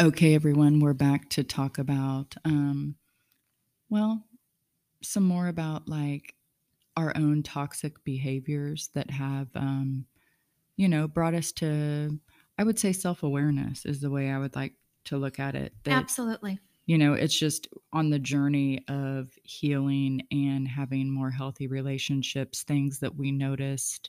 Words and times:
Okay, 0.00 0.34
everyone, 0.34 0.80
we're 0.80 0.94
back 0.94 1.28
to 1.30 1.44
talk 1.44 1.78
about, 1.78 2.34
um, 2.44 2.96
well, 3.88 4.24
some 5.02 5.24
more 5.24 5.48
about 5.48 5.88
like 5.88 6.34
our 6.96 7.12
own 7.16 7.42
toxic 7.42 8.02
behaviors 8.04 8.90
that 8.94 9.10
have, 9.10 9.48
um, 9.54 10.06
you 10.76 10.88
know, 10.88 11.06
brought 11.06 11.34
us 11.34 11.52
to, 11.52 12.18
I 12.58 12.64
would 12.64 12.78
say, 12.78 12.92
self 12.92 13.22
awareness 13.22 13.84
is 13.84 14.00
the 14.00 14.10
way 14.10 14.30
I 14.30 14.38
would 14.38 14.56
like 14.56 14.74
to 15.04 15.16
look 15.16 15.38
at 15.38 15.54
it. 15.54 15.72
Absolutely. 15.86 16.58
You 16.88 16.96
know, 16.96 17.12
it's 17.12 17.38
just 17.38 17.68
on 17.92 18.08
the 18.08 18.18
journey 18.18 18.82
of 18.88 19.28
healing 19.42 20.22
and 20.32 20.66
having 20.66 21.10
more 21.10 21.30
healthy 21.30 21.66
relationships, 21.66 22.62
things 22.62 23.00
that 23.00 23.14
we 23.14 23.30
noticed 23.30 24.08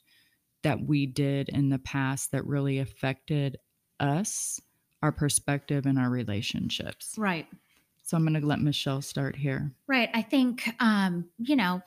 that 0.63 0.81
we 0.81 1.05
did 1.05 1.49
in 1.49 1.67
the 1.67 1.79
past 1.79 2.31
that 2.31 2.45
really 2.45 2.79
affected 2.79 3.57
us 3.99 4.61
our 5.03 5.11
perspective 5.11 5.85
and 5.85 5.99
our 5.99 6.09
relationships. 6.09 7.15
Right. 7.17 7.47
So 8.09 8.17
I'm 8.17 8.25
going 8.25 8.41
to 8.41 8.47
let 8.47 8.59
Michelle 8.59 9.03
start 9.03 9.35
here. 9.35 9.71
Right. 9.85 10.09
I 10.15 10.23
think, 10.23 10.67
um, 10.79 11.25
you 11.37 11.55
know, 11.55 11.83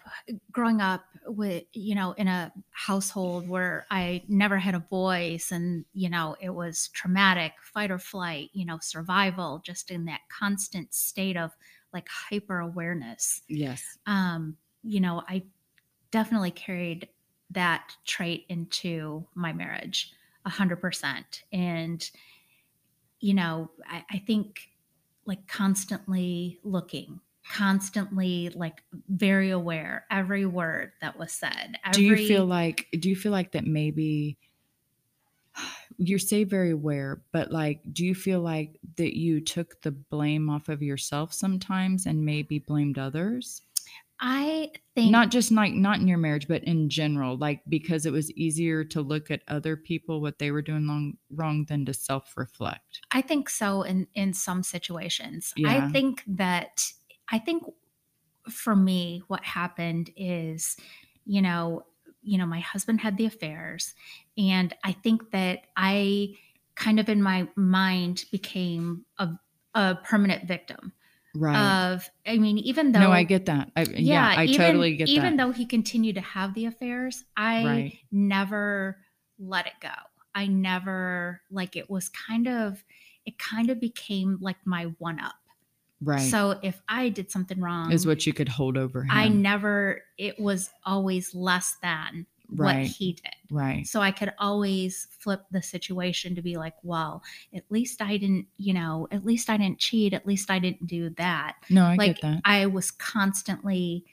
growing 0.53 0.81
up 0.81 1.05
with, 1.27 1.65
you 1.73 1.97
know, 1.97 2.13
in 2.13 2.29
a 2.29 2.53
household 2.71 3.49
where 3.49 3.87
I 3.91 4.23
never 4.29 4.57
had 4.57 4.77
a 4.77 4.87
voice 4.89 5.51
and, 5.51 5.85
you 5.95 6.09
know, 6.09 6.37
it 6.41 6.51
was 6.51 6.91
traumatic, 6.95 7.55
fight 7.61 7.91
or 7.91 7.99
flight, 7.99 8.51
you 8.53 8.65
know, 8.65 8.79
survival, 8.81 9.63
just 9.65 9.91
in 9.91 10.05
that 10.05 10.21
constant 10.29 10.95
state 10.95 11.37
of 11.37 11.51
like 11.93 12.07
hyper 12.09 12.61
awareness. 12.61 13.43
Yes. 13.49 13.99
Um, 14.07 14.57
you 14.85 15.01
know, 15.01 15.25
I 15.29 15.43
definitely 16.13 16.53
carried 16.53 17.09
that 17.51 17.97
trait 18.05 18.47
into 18.49 19.27
my 19.35 19.53
marriage 19.53 20.13
a 20.45 20.51
hundred 20.51 20.81
percent. 20.81 21.43
And, 21.53 22.09
you 23.19 23.35
know, 23.35 23.73
I, 23.89 24.05
I 24.09 24.19
think 24.19 24.69
like 25.27 25.47
constantly 25.47 26.59
looking, 26.65 27.21
constantly 27.49 28.51
like 28.55 28.83
very 29.09 29.51
aware 29.51 30.07
every 30.11 30.47
word 30.47 30.93
that 31.01 31.19
was 31.19 31.33
said. 31.33 31.77
do 31.93 32.03
you 32.03 32.17
feel 32.17 32.47
like 32.47 32.89
do 32.99 33.09
you 33.09 33.17
feel 33.17 33.33
like 33.33 33.53
that 33.53 33.67
maybe 33.67 34.37
you 35.99 36.19
say 36.19 36.45
very 36.45 36.71
aware, 36.71 37.23
but 37.33 37.51
like 37.51 37.81
do 37.93 38.05
you 38.05 38.15
feel 38.15 38.41
like 38.41 38.79
that 38.97 39.17
you 39.17 39.41
took 39.41 39.81
the 39.83 39.91
blame 39.91 40.49
off 40.49 40.69
of 40.69 40.83
yourself 40.83 41.33
sometimes 41.33 42.07
and 42.07 42.25
maybe 42.25 42.59
blamed 42.59 42.99
others? 42.99 43.63
I 44.25 44.71
think 44.95 45.11
Not 45.11 45.33
just 45.33 45.51
like 45.51 45.73
not 45.75 45.99
in 45.99 46.07
your 46.07 46.17
marriage, 46.17 46.47
but 46.47 46.63
in 46.63 46.89
general, 46.89 47.37
like 47.37 47.61
because 47.69 48.07
it 48.07 48.13
was 48.13 48.31
easier 48.33 48.85
to 48.85 49.03
look 49.03 49.33
at 49.33 49.43
other 49.49 49.77
people 49.77 50.21
what 50.21 50.39
they 50.39 50.53
were 50.53 50.63
doing 50.63 50.87
long, 50.87 51.15
wrong 51.29 51.67
than 51.69 51.85
to 51.87 51.93
self-reflect. 51.93 53.01
I 53.11 53.21
think 53.21 53.51
so 53.51 53.83
in 53.83 54.07
in 54.15 54.33
some 54.33 54.63
situations. 54.63 55.53
Yeah. 55.57 55.71
I 55.71 55.91
think 55.91 56.23
that 56.29 56.87
I 57.31 57.41
think 57.41 57.65
for 58.49 58.77
me 58.77 59.25
what 59.27 59.45
happened 59.45 60.11
is, 60.17 60.77
you 61.25 61.43
know, 61.43 61.85
you 62.23 62.39
know, 62.39 62.47
my 62.47 62.61
husband 62.61 63.01
had 63.01 63.17
the 63.17 63.27
affairs 63.27 63.93
and 64.39 64.73
I 64.85 64.93
think 64.93 65.33
that 65.33 65.65
I 65.77 66.37
kind 66.77 67.01
of 67.01 67.09
in 67.09 67.25
my 67.25 67.49
mind 67.57 68.27
became 68.31 69.05
a 69.19 69.31
a 69.75 69.97
permanent 69.97 70.47
victim 70.47 70.93
Right. 71.35 71.57
of 71.57 72.11
I 72.27 72.39
mean 72.39 72.59
even 72.59 72.93
though 72.93 73.01
no, 73.01 73.13
I 73.13 73.23
get 73.25 73.47
that. 73.47 73.71
I, 73.77 73.83
yeah, 73.85 74.33
I 74.37 74.45
even, 74.45 74.67
totally 74.67 74.97
get 74.97 75.09
even 75.09 75.23
that. 75.23 75.27
Even 75.29 75.37
though 75.39 75.53
he 75.53 75.67
continued 75.67 76.15
to 76.17 76.21
have 76.21 76.55
the 76.55 76.67
affairs, 76.67 77.25
I 77.37 77.63
Right. 77.65 77.99
never 78.11 78.99
let 79.39 79.67
it 79.67 79.75
go. 79.81 79.91
I 80.35 80.47
never 80.47 81.43
like 81.51 81.77
it 81.77 81.91
was 81.91 82.09
kind 82.09 82.49
of 82.49 82.85
it 83.25 83.39
kind 83.39 83.71
of 83.71 83.81
became 83.81 84.39
like 84.41 84.57
my 84.65 84.85
one 84.99 85.21
up. 85.21 85.35
right. 86.01 86.21
So 86.21 86.59
if 86.63 86.81
I 86.89 87.09
did 87.09 87.31
something 87.31 87.61
wrong, 87.61 87.93
is 87.93 88.07
what 88.07 88.27
you 88.27 88.33
could 88.33 88.49
hold 88.49 88.77
over 88.77 89.05
him. 89.05 89.11
I 89.13 89.29
never 89.29 90.03
it 90.19 90.39
was 90.41 90.71
always 90.85 91.35
less 91.35 91.77
than 91.83 92.27
what 92.57 92.77
he 92.77 93.13
did. 93.15 93.33
right. 93.51 93.87
So 93.87 94.01
I 94.01 94.11
could 94.11 94.33
always 94.39 95.09
flip 95.19 95.43
the 95.51 95.63
situation 95.63 96.35
to 96.35 96.43
be 96.43 96.57
like, 96.57 96.75
well, 96.83 97.23
at 97.55 97.65
least 97.71 98.03
I 98.03 98.17
didn't, 98.17 98.47
you 98.57 98.75
know, 98.75 99.09
at 99.11 99.25
least 99.25 99.51
I 99.51 99.57
didn't 99.57 99.79
cheat, 99.79 100.13
at 100.13 100.27
least 100.27 100.51
I 100.51 100.59
didn't 100.59 100.87
do 100.87 101.11
that 101.17 101.57
No, 101.71 101.85
I 101.85 101.97
like 101.97 102.17
get 102.17 102.23
that. 102.23 102.41
I 102.45 102.67
was 102.67 102.91
constantly, 102.91 104.05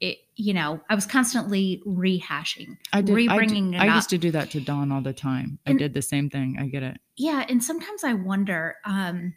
it, 0.00 0.18
you 0.36 0.52
know, 0.52 0.80
I 0.90 0.94
was 0.94 1.06
constantly 1.06 1.82
rehashing. 1.86 2.76
I 2.92 3.00
did. 3.00 3.28
I, 3.28 3.46
did- 3.46 3.74
I 3.76 3.94
used 3.94 4.10
to 4.10 4.18
do 4.18 4.30
that 4.32 4.50
to 4.50 4.60
Dawn 4.60 4.90
all 4.92 5.00
the 5.00 5.12
time. 5.12 5.58
I 5.66 5.72
did 5.72 5.94
the 5.94 6.02
same 6.02 6.28
thing. 6.30 6.56
I 6.58 6.66
get 6.66 6.82
it. 6.82 6.98
Yeah, 7.16 7.44
and 7.48 7.62
sometimes 7.62 8.02
I 8.04 8.14
wonder, 8.14 8.76
um, 8.84 9.34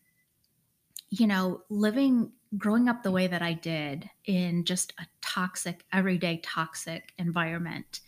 you 1.10 1.28
know, 1.28 1.62
living, 1.70 2.32
growing 2.58 2.90
up 2.90 3.04
the 3.04 3.12
way 3.12 3.28
that 3.28 3.42
I 3.42 3.54
did 3.54 4.10
in 4.26 4.66
just 4.66 4.94
a 5.00 5.06
toxic, 5.22 5.86
everyday 5.94 6.38
toxic 6.44 7.14
environment, 7.18 8.02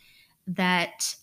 that 0.56 1.16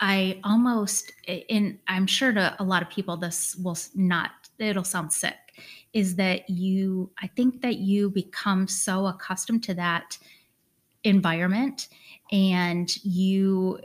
I 0.00 0.40
almost, 0.42 1.12
in 1.26 1.78
I'm 1.86 2.06
sure 2.06 2.32
to 2.32 2.56
a 2.58 2.64
lot 2.64 2.82
of 2.82 2.90
people, 2.90 3.16
this 3.16 3.54
will 3.56 3.78
not, 3.94 4.30
it'll 4.58 4.82
sound 4.82 5.12
sick, 5.12 5.36
is 5.92 6.16
that 6.16 6.50
you, 6.50 7.10
I 7.22 7.28
think 7.28 7.60
that 7.62 7.76
you 7.76 8.10
become 8.10 8.66
so 8.66 9.06
accustomed 9.06 9.62
to 9.64 9.74
that 9.74 10.18
environment 11.04 11.88
and 12.32 12.94
you, 13.04 13.78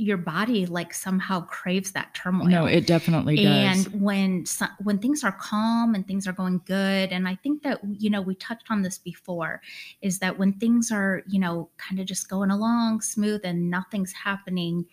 your 0.00 0.16
body 0.16 0.66
like 0.66 0.92
somehow 0.94 1.40
craves 1.42 1.92
that 1.92 2.14
turmoil 2.14 2.46
No, 2.46 2.64
it 2.66 2.86
definitely 2.86 3.36
does. 3.36 3.86
and 3.86 4.02
when 4.02 4.44
when 4.82 4.98
things 4.98 5.22
are 5.22 5.32
calm 5.32 5.94
and 5.94 6.06
things 6.06 6.26
are 6.26 6.32
going 6.32 6.60
good 6.66 7.10
and 7.12 7.28
i 7.28 7.34
think 7.36 7.62
that 7.62 7.80
you 7.98 8.10
know 8.10 8.20
we 8.22 8.34
touched 8.34 8.70
on 8.70 8.82
this 8.82 8.98
before 8.98 9.60
is 10.02 10.18
that 10.20 10.38
when 10.38 10.52
things 10.54 10.90
are 10.90 11.22
you 11.28 11.38
know 11.38 11.68
kind 11.76 12.00
of 12.00 12.06
just 12.06 12.28
going 12.28 12.50
along 12.50 13.00
smooth 13.00 13.40
and 13.44 13.70
nothing's 13.70 14.12
happening 14.12 14.86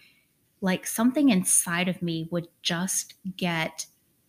like 0.62 0.86
something 0.88 1.30
inside 1.30 1.88
of 1.88 2.02
me 2.02 2.28
would 2.32 2.48
just 2.62 3.14
get 3.38 3.86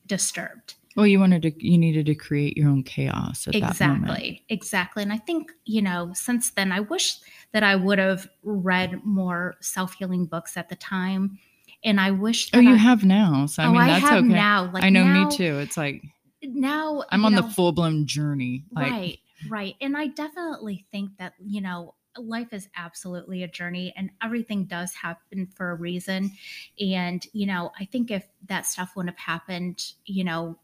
disturbed 0.07 0.75
well, 0.97 1.07
you 1.07 1.21
wanted 1.21 1.43
to, 1.43 1.53
you 1.67 1.79
needed 1.79 2.07
to 2.07 2.15
create 2.15 2.57
your 2.57 2.69
own 2.69 2.83
chaos 2.83 3.47
at 3.47 3.53
that 3.53 3.81
moment. 3.81 4.05
exactly 4.05 4.45
exactly 4.49 5.03
and 5.03 5.13
i 5.13 5.17
think 5.17 5.53
you 5.65 5.83
know 5.83 6.11
since 6.15 6.51
then 6.51 6.73
i 6.73 6.81
wish 6.81 7.19
that 7.53 7.63
i 7.63 7.77
would 7.77 7.99
have 7.99 8.29
read 8.43 9.05
more 9.05 9.55
self-healing 9.61 10.27
books 10.27 10.57
at 10.57 10.69
the 10.69 10.77
time 10.77 11.39
and 11.85 12.01
i 12.01 12.11
wish 12.11 12.51
oh, 12.53 12.59
that 12.59 12.67
Oh, 12.67 12.69
you 12.71 12.75
I, 12.75 12.79
have 12.79 13.05
now. 13.05 13.47
So 13.47 13.63
I 13.63 13.67
oh 13.67 13.73
mean, 13.73 13.81
i 13.81 13.87
that's 13.89 14.05
have 14.05 14.25
okay. 14.25 14.33
now 14.33 14.71
like 14.73 14.83
I 14.85 14.91
know 14.91 15.05
now, 15.05 15.29
me 15.29 15.37
too. 15.37 15.59
It's 15.59 15.77
like 15.77 16.03
now 16.43 17.05
I'm 17.11 17.25
on 17.25 17.35
know, 17.35 17.43
the 17.43 17.49
full 17.51 17.73
blown 17.73 18.07
journey. 18.07 18.65
Like, 18.73 18.91
right 18.91 19.19
right 19.49 19.75
and 19.81 19.97
i 19.97 20.09
definitely 20.09 20.85
think 20.91 21.17
that 21.19 21.35
you 21.39 21.61
know 21.61 21.95
life 22.19 22.53
is 22.53 22.69
absolutely 22.77 23.43
a 23.43 23.49
journey 23.49 23.93
and 23.97 24.11
everything 24.23 24.65
does 24.65 24.95
happen 24.95 25.47
for 25.47 25.71
a 25.71 25.75
reason. 25.75 26.31
And 26.81 27.25
you 27.33 27.47
know 27.47 27.73
i 27.79 27.85
think 27.85 28.11
if 28.11 28.27
that 28.47 28.67
stuff 28.67 28.93
wouldn't 28.97 29.15
have 29.17 29.25
happened 29.25 29.93
you 30.05 30.25
know 30.25 30.59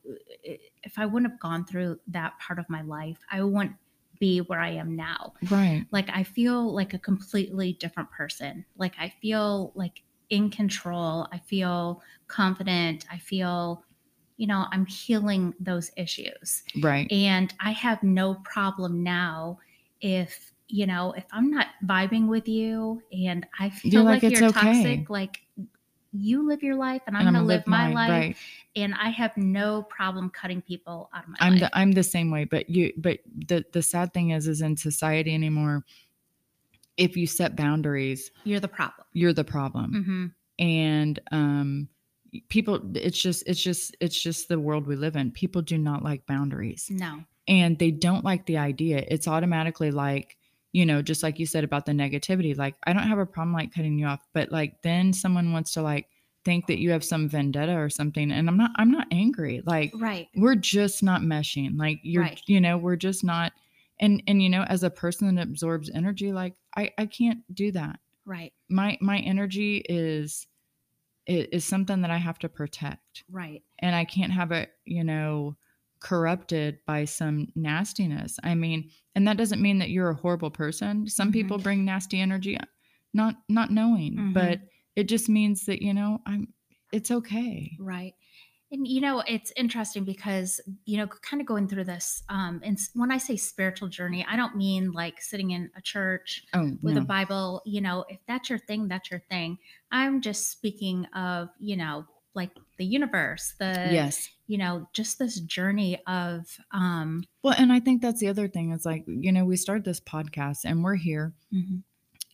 if 0.82 0.98
i 0.98 1.06
wouldn't 1.06 1.30
have 1.30 1.40
gone 1.40 1.64
through 1.64 1.98
that 2.08 2.38
part 2.38 2.58
of 2.58 2.68
my 2.68 2.82
life 2.82 3.18
i 3.30 3.42
wouldn't 3.42 3.76
be 4.18 4.40
where 4.40 4.60
i 4.60 4.70
am 4.70 4.94
now. 4.96 5.34
Right. 5.50 5.86
like 5.90 6.08
i 6.12 6.22
feel 6.22 6.72
like 6.74 6.94
a 6.94 6.98
completely 6.98 7.74
different 7.74 8.10
person. 8.10 8.64
Like 8.76 8.94
i 8.98 9.12
feel 9.20 9.72
like 9.74 10.02
in 10.30 10.50
control. 10.50 11.28
I 11.32 11.38
feel 11.38 12.02
confident. 12.28 13.06
I 13.10 13.18
feel 13.18 13.84
you 14.36 14.46
know 14.46 14.66
i'm 14.72 14.86
healing 14.86 15.54
those 15.60 15.90
issues. 15.96 16.62
Right. 16.82 17.10
and 17.12 17.52
I 17.60 17.72
have 17.72 18.02
no 18.02 18.34
problem 18.44 19.02
now 19.02 19.58
if, 20.00 20.52
you 20.68 20.86
know, 20.86 21.12
if 21.16 21.24
I'm 21.32 21.50
not 21.50 21.66
vibing 21.84 22.26
with 22.28 22.48
you 22.48 23.02
and 23.12 23.46
I 23.58 23.70
feel 23.70 23.92
You're 23.92 24.02
like, 24.02 24.22
like, 24.22 24.32
"It's 24.32 24.40
you're 24.40 24.48
okay." 24.50 24.60
toxic, 24.72 25.10
like 25.10 25.40
you 26.12 26.46
live 26.46 26.62
your 26.62 26.76
life 26.76 27.02
and 27.06 27.16
I'm, 27.16 27.26
And 27.26 27.34
going 27.34 27.42
to 27.42 27.46
live 27.48 27.66
my 27.66 27.86
mine, 27.88 27.94
life. 27.94 28.10
Right. 28.10 28.36
And 28.76 28.94
I 28.94 29.10
have 29.10 29.36
no 29.36 29.82
problem 29.82 30.30
cutting 30.30 30.62
people 30.62 31.10
out 31.12 31.24
of 31.24 31.30
my 31.30 31.36
I'm 31.40 31.52
life. 31.54 31.60
the 31.62 31.76
I'm 31.78 31.92
the 31.92 32.02
same 32.04 32.30
way. 32.30 32.44
But 32.44 32.70
you 32.70 32.92
but 32.96 33.18
the 33.48 33.64
the 33.72 33.82
sad 33.82 34.12
thing 34.14 34.30
is 34.30 34.46
is 34.46 34.62
in 34.62 34.76
society 34.76 35.34
anymore, 35.34 35.84
if 36.96 37.16
you 37.16 37.26
set 37.26 37.56
boundaries, 37.56 38.30
you're 38.44 38.60
the 38.60 38.68
problem. 38.68 39.06
you're 39.12 39.32
the 39.32 39.44
problem. 39.44 40.04
hmm 40.04 40.26
and 40.64 41.18
um 41.32 41.88
people 42.48 42.80
it's 42.94 43.20
just 43.20 43.42
it's 43.48 43.60
just 43.60 43.96
it's 44.00 44.20
just 44.20 44.48
the 44.48 44.58
world 44.60 44.86
we 44.86 44.94
live 44.94 45.16
in 45.16 45.32
people 45.32 45.62
do 45.62 45.76
not 45.76 46.04
like 46.04 46.24
boundaries 46.26 46.86
No. 46.92 47.24
and 47.48 47.76
they 47.76 47.90
don't 47.90 48.24
like 48.24 48.46
the 48.46 48.58
idea 48.58 49.04
it's 49.08 49.26
automatically 49.26 49.90
like 49.90 50.36
you 50.74 50.84
know 50.84 51.00
just 51.00 51.22
like 51.22 51.38
you 51.38 51.46
said 51.46 51.64
about 51.64 51.86
the 51.86 51.92
negativity 51.92 52.54
like 52.58 52.74
i 52.84 52.92
don't 52.92 53.08
have 53.08 53.18
a 53.18 53.24
problem 53.24 53.54
like 53.54 53.72
cutting 53.72 53.96
you 53.98 54.06
off 54.06 54.20
but 54.34 54.50
like 54.52 54.82
then 54.82 55.12
someone 55.12 55.52
wants 55.52 55.72
to 55.72 55.80
like 55.80 56.08
think 56.44 56.66
that 56.66 56.78
you 56.78 56.90
have 56.90 57.02
some 57.04 57.26
vendetta 57.28 57.74
or 57.74 57.88
something 57.88 58.30
and 58.30 58.48
i'm 58.48 58.56
not 58.58 58.70
i'm 58.76 58.90
not 58.90 59.06
angry 59.10 59.62
like 59.64 59.92
Right. 59.94 60.28
we're 60.36 60.56
just 60.56 61.02
not 61.02 61.22
meshing 61.22 61.78
like 61.78 62.00
you're 62.02 62.24
Right. 62.24 62.42
you 62.46 62.60
know 62.60 62.76
we're 62.76 62.96
just 62.96 63.24
not 63.24 63.52
and 64.00 64.22
and 64.26 64.42
you 64.42 64.50
know 64.50 64.64
as 64.64 64.82
a 64.82 64.90
person 64.90 65.34
that 65.36 65.46
absorbs 65.46 65.90
energy 65.94 66.32
like 66.32 66.54
i 66.76 66.90
i 66.98 67.06
can't 67.06 67.38
do 67.54 67.70
that 67.72 68.00
right 68.26 68.52
my 68.68 68.98
my 69.00 69.18
energy 69.20 69.76
is 69.88 70.46
is, 71.26 71.46
is 71.52 71.64
something 71.64 72.02
that 72.02 72.10
i 72.10 72.18
have 72.18 72.38
to 72.40 72.48
protect 72.48 73.22
right 73.30 73.62
and 73.78 73.94
i 73.94 74.04
can't 74.04 74.32
have 74.32 74.50
it 74.50 74.70
you 74.84 75.04
know 75.04 75.56
corrupted 76.04 76.78
by 76.86 77.04
some 77.04 77.48
nastiness 77.56 78.38
i 78.44 78.54
mean 78.54 78.90
and 79.16 79.26
that 79.26 79.38
doesn't 79.38 79.62
mean 79.62 79.78
that 79.78 79.90
you're 79.90 80.10
a 80.10 80.14
horrible 80.16 80.50
person 80.50 81.08
some 81.08 81.30
Mhm. 81.30 81.32
people 81.32 81.58
bring 81.58 81.84
nasty 81.84 82.20
energy 82.20 82.58
not 83.14 83.36
not 83.48 83.70
knowing 83.70 84.14
Mhm. 84.18 84.34
but 84.34 84.60
it 84.96 85.04
just 85.08 85.28
means 85.28 85.64
that 85.66 85.82
you 85.82 85.94
know 85.94 86.20
i'm 86.26 86.52
it's 86.92 87.10
okay 87.10 87.80
Right. 87.80 88.14
And 88.72 88.88
you 88.88 89.00
know, 89.00 89.22
it's 89.26 89.52
interesting 89.56 90.04
because, 90.04 90.60
you 90.84 90.96
know, 90.96 91.06
kind 91.06 91.40
of 91.40 91.46
going 91.46 91.68
through 91.68 91.84
this, 91.84 92.22
um, 92.28 92.60
and 92.64 92.78
when 92.94 93.12
I 93.12 93.18
say 93.18 93.36
spiritual 93.36 93.88
journey, 93.88 94.24
I 94.28 94.36
don't 94.36 94.56
mean 94.56 94.92
like 94.92 95.20
sitting 95.20 95.50
in 95.52 95.70
a 95.76 95.82
church 95.82 96.44
oh 96.54 96.78
with 96.82 96.96
no. 96.96 97.02
a 97.02 97.02
Bible, 97.02 97.62
you 97.64 97.80
know, 97.80 98.04
if 98.08 98.18
that's 98.26 98.50
your 98.50 98.58
thing, 98.58 98.88
that's 98.88 99.10
your 99.10 99.20
thing. 99.30 99.58
I'm 99.92 100.20
just 100.20 100.50
speaking 100.50 101.04
of, 101.14 101.50
you 101.58 101.76
know, 101.76 102.06
like 102.34 102.50
the 102.78 102.84
universe, 102.84 103.54
the, 103.58 103.88
yes. 103.90 104.28
you 104.46 104.58
know, 104.58 104.88
just 104.92 105.18
this 105.18 105.40
journey 105.40 106.00
of, 106.06 106.46
um, 106.72 107.24
well 107.42 107.54
and 107.58 107.72
i 107.72 107.78
think 107.78 108.00
that's 108.02 108.20
the 108.20 108.28
other 108.28 108.48
thing 108.48 108.72
is 108.72 108.84
like 108.84 109.04
you 109.06 109.30
know 109.30 109.44
we 109.44 109.56
start 109.56 109.84
this 109.84 110.00
podcast 110.00 110.60
and 110.64 110.82
we're 110.82 110.94
here 110.96 111.32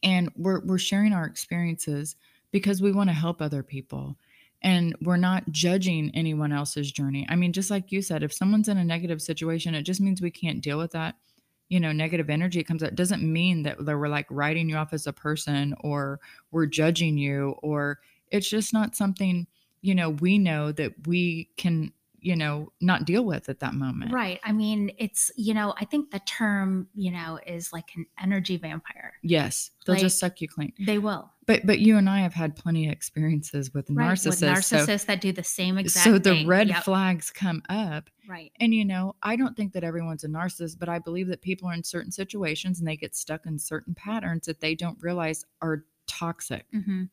and 0.02 0.30
we're 0.36 0.60
we're 0.64 0.78
sharing 0.78 1.12
our 1.12 1.24
experiences 1.24 2.16
because 2.50 2.80
we 2.80 2.92
want 2.92 3.10
to 3.10 3.14
help 3.14 3.42
other 3.42 3.62
people 3.62 4.16
and 4.62 4.94
we're 5.02 5.16
not 5.16 5.50
judging 5.50 6.10
anyone 6.14 6.52
else's 6.52 6.92
journey. 6.92 7.26
I 7.28 7.36
mean 7.36 7.52
just 7.52 7.70
like 7.70 7.92
you 7.92 8.02
said 8.02 8.22
if 8.22 8.32
someone's 8.32 8.68
in 8.68 8.78
a 8.78 8.84
negative 8.84 9.20
situation 9.20 9.74
it 9.74 9.82
just 9.82 10.00
means 10.00 10.20
we 10.20 10.30
can't 10.30 10.60
deal 10.60 10.78
with 10.78 10.92
that 10.92 11.16
you 11.68 11.80
know 11.80 11.92
negative 11.92 12.30
energy 12.30 12.60
it 12.60 12.64
comes 12.64 12.82
out 12.82 12.94
doesn't 12.94 13.22
mean 13.22 13.62
that 13.62 13.84
we're 13.84 14.08
like 14.08 14.26
writing 14.30 14.68
you 14.68 14.76
off 14.76 14.92
as 14.92 15.06
a 15.06 15.12
person 15.12 15.74
or 15.80 16.20
we're 16.50 16.66
judging 16.66 17.16
you 17.18 17.56
or 17.62 17.98
it's 18.30 18.48
just 18.48 18.72
not 18.72 18.96
something 18.96 19.46
you 19.82 19.94
know 19.94 20.10
we 20.10 20.38
know 20.38 20.72
that 20.72 20.92
we 21.06 21.50
can 21.56 21.92
you 22.22 22.36
know 22.36 22.70
not 22.82 23.06
deal 23.06 23.24
with 23.24 23.48
at 23.48 23.60
that 23.60 23.72
moment. 23.72 24.12
right. 24.12 24.40
I 24.44 24.52
mean, 24.52 24.90
it's, 24.98 25.30
you 25.36 25.54
know, 25.54 25.72
I 25.80 25.86
think 25.86 26.10
the 26.10 26.18
term, 26.18 26.86
you 26.94 27.10
know, 27.10 27.38
is 27.46 27.72
like 27.72 27.92
an 27.96 28.04
energy 28.22 28.58
vampire. 28.58 29.14
Yes, 29.22 29.70
they'll 29.86 29.94
Like- 29.94 30.02
just 30.02 30.18
suck 30.18 30.42
you 30.42 30.46
clean. 30.48 30.74
They 30.78 30.98
will. 30.98 31.30
But 31.46 31.64
but 31.64 31.78
you 31.78 31.96
and 31.96 32.10
I 32.10 32.20
have 32.20 32.34
had 32.34 32.56
plenty 32.56 32.86
of 32.86 32.92
experiences 32.92 33.72
with 33.72 33.88
Right. 33.88 34.10
narcissists. 34.10 34.26
With 34.42 34.64
so- 34.66 34.76
narcissists 34.84 35.06
that 35.06 35.22
do 35.22 35.32
the 35.32 35.42
same 35.42 35.78
exact 35.78 36.04
so 36.04 36.12
the 36.18 36.30
thing. 36.34 36.46
red 36.46 36.68
Yep. 36.68 36.84
flags 36.84 37.30
come 37.30 37.62
up 37.70 38.10
Right. 38.28 38.52
and 38.60 38.74
you 38.74 38.84
know 38.84 39.16
i 39.22 39.34
don't 39.34 39.56
think 39.56 39.72
that 39.72 39.82
everyone's 39.82 40.22
a 40.22 40.28
narcissist 40.28 40.78
but 40.78 40.88
i 40.90 40.98
believe 41.00 41.26
that 41.28 41.40
people 41.40 41.68
are 41.70 41.72
in 41.74 41.82
certain 41.82 42.12
situations 42.12 42.78
and 42.78 42.86
they 42.86 42.96
get 42.98 43.16
stuck 43.16 43.46
in 43.46 43.58
certain 43.58 43.94
patterns 43.94 44.44
that 44.46 44.60
they 44.60 44.74
don't 44.76 45.02
realize 45.02 45.44
are 45.62 45.86
toxic 46.06 46.66
hmm 46.70 47.04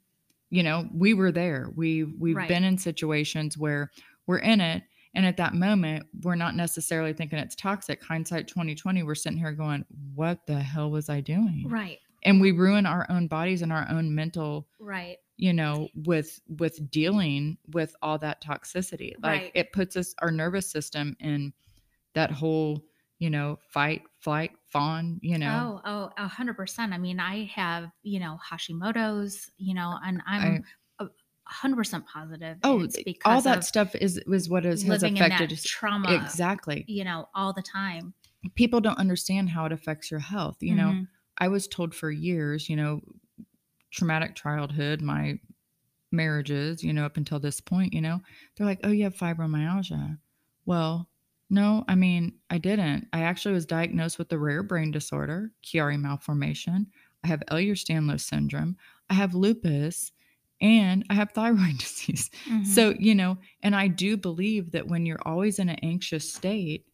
you 0.49 0.63
know 0.63 0.87
we 0.93 1.13
were 1.13 1.31
there 1.31 1.69
we 1.75 2.03
we've 2.03 2.35
Right. 2.35 2.47
been 2.47 2.63
in 2.63 2.77
situations 2.77 3.57
where 3.57 3.91
we're 4.27 4.37
in 4.39 4.61
it 4.61 4.83
and 5.13 5.25
at 5.25 5.37
that 5.37 5.53
moment 5.53 6.05
we're 6.21 6.35
not 6.35 6.55
necessarily 6.55 7.13
thinking 7.13 7.39
it's 7.39 7.55
toxic 7.55 8.03
hindsight 8.03 8.47
2020 8.47 9.03
we're 9.03 9.15
sitting 9.15 9.37
here 9.39 9.51
going 9.51 9.85
what 10.15 10.45
the 10.47 10.59
hell 10.59 10.89
was 10.91 11.09
i 11.09 11.19
doing 11.21 11.65
Right. 11.67 11.99
and 12.23 12.39
we 12.41 12.51
ruin 12.51 12.85
our 12.85 13.05
own 13.09 13.27
bodies 13.27 13.61
and 13.61 13.73
our 13.73 13.87
own 13.89 14.13
mental 14.15 14.67
Right. 14.79 15.17
you 15.37 15.51
know 15.53 15.89
with 16.05 16.39
with 16.47 16.89
dealing 16.91 17.57
with 17.73 17.95
all 18.01 18.17
that 18.19 18.41
toxicity 18.41 19.13
like 19.21 19.41
Right. 19.41 19.51
it 19.53 19.73
puts 19.73 19.95
us 19.97 20.13
our 20.21 20.31
nervous 20.31 20.69
system 20.71 21.15
in 21.19 21.51
that 22.13 22.31
whole 22.31 22.83
you 23.19 23.29
know 23.29 23.57
fight 23.69 24.01
flight 24.27 24.51
fawn 24.73 25.19
you 25.21 25.37
know 25.37 25.79
Oh, 25.79 25.81
oh, 25.85 26.09
a 26.17 26.27
hundred 26.27 26.55
percent. 26.55 26.91
I 26.93 26.97
mean, 26.97 27.19
I 27.19 27.45
have, 27.55 27.89
you 28.03 28.19
know, 28.19 28.37
Hashimoto's, 28.51 29.49
you 29.57 29.73
know, 29.73 29.97
and 30.05 30.21
I'm 30.27 30.63
a 30.99 31.05
hundred 31.45 31.77
percent 31.77 32.03
positive. 32.13 32.57
oh 32.63 32.81
it's 32.83 32.97
because 33.05 33.31
all 33.31 33.41
that 33.41 33.63
stuff 33.63 33.95
is 33.95 34.17
is 34.27 34.49
what 34.49 34.65
is, 34.65 34.83
has 34.83 35.03
affected 35.03 35.51
that 35.51 35.63
trauma, 35.63 36.13
exactly 36.13 36.83
you 36.87 37.05
know, 37.05 37.29
all 37.33 37.53
the 37.53 37.61
time. 37.61 38.13
people 38.55 38.81
don't 38.81 38.97
understand 38.99 39.49
how 39.49 39.65
it 39.65 39.71
affects 39.71 40.11
your 40.11 40.19
health 40.19 40.57
you 40.61 40.75
know 40.75 40.91
Mhm. 40.91 41.07
i 41.37 41.47
was 41.47 41.67
told 41.67 41.95
for 41.95 42.11
years 42.11 42.67
you 42.69 42.75
know 42.75 43.01
traumatic 43.91 44.35
childhood 44.35 45.01
my 45.01 45.39
marriages 46.11 46.83
you 46.83 46.91
know 46.93 47.05
up 47.05 47.17
until 47.17 47.39
this 47.39 47.59
point 47.61 47.93
you 47.93 48.01
know 48.01 48.19
they're 48.55 48.67
like 48.67 48.79
oh 48.83 48.91
you 48.91 49.03
have 49.05 49.15
fibromyalgia 49.15 50.17
well 50.65 51.07
no 51.49 51.83
i 51.87 51.95
mean 51.95 52.37
i 52.49 52.57
didn't 52.57 53.07
i 53.13 53.21
actually 53.21 53.53
was 53.53 53.65
diagnosed 53.65 54.17
with 54.19 54.31
a 54.31 54.37
rare 54.37 54.63
brain 54.63 54.91
disorder 54.91 55.51
chiari 55.63 55.99
malformation 55.99 56.87
i 57.23 57.27
have 57.27 57.41
ehlers-danlos 57.51 58.21
syndrome 58.21 58.75
i 59.09 59.13
have 59.13 59.33
lupus 59.33 60.11
and 60.61 61.05
i 61.09 61.13
have 61.13 61.31
thyroid 61.35 61.77
disease 61.77 62.29
Mhm. 62.45 62.63
so, 62.63 62.93
you 62.99 63.15
know, 63.15 63.37
and 63.61 63.75
I 63.75 63.87
do 63.87 64.17
believe 64.17 64.71
that 64.71 64.87
when 64.87 65.05
you're 65.05 65.21
always 65.25 65.59
in 65.59 65.69
an 65.69 65.79
anxious 65.83 66.31
state 66.33 66.85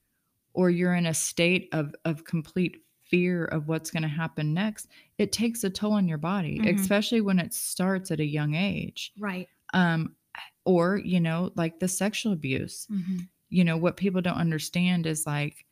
or 0.54 0.70
you're 0.70 0.94
in 0.96 1.06
a 1.06 1.14
state 1.14 1.70
of 1.74 1.96
of 2.06 2.26
complete 2.26 2.78
fear 3.06 3.46
of 3.46 3.68
what's 3.68 3.92
going 3.92 4.04
to 4.04 4.10
happen 4.10 4.54
next, 4.54 4.88
it 5.18 5.32
takes 5.32 5.64
a 5.64 5.70
toll 5.70 5.94
on 5.94 6.08
your 6.08 6.18
body, 6.20 6.62
Mhm. 6.62 6.76
especially 6.76 7.22
when 7.22 7.40
it 7.40 7.54
starts 7.54 8.12
at 8.12 8.20
a 8.20 8.26
young 8.26 8.56
age. 8.56 9.14
right. 9.18 9.50
Um 9.74 10.16
or, 10.66 10.98
you 10.98 11.20
know, 11.20 11.52
like 11.56 11.80
the 11.80 11.88
sexual 11.90 12.34
abuse. 12.34 12.88
Mhm. 12.90 13.28
You 13.54 13.64
know, 13.64 13.78
what 13.78 13.98
people 13.98 14.22
don't 14.22 14.36
understand 14.36 15.06
is 15.06 15.26
like 15.26 15.66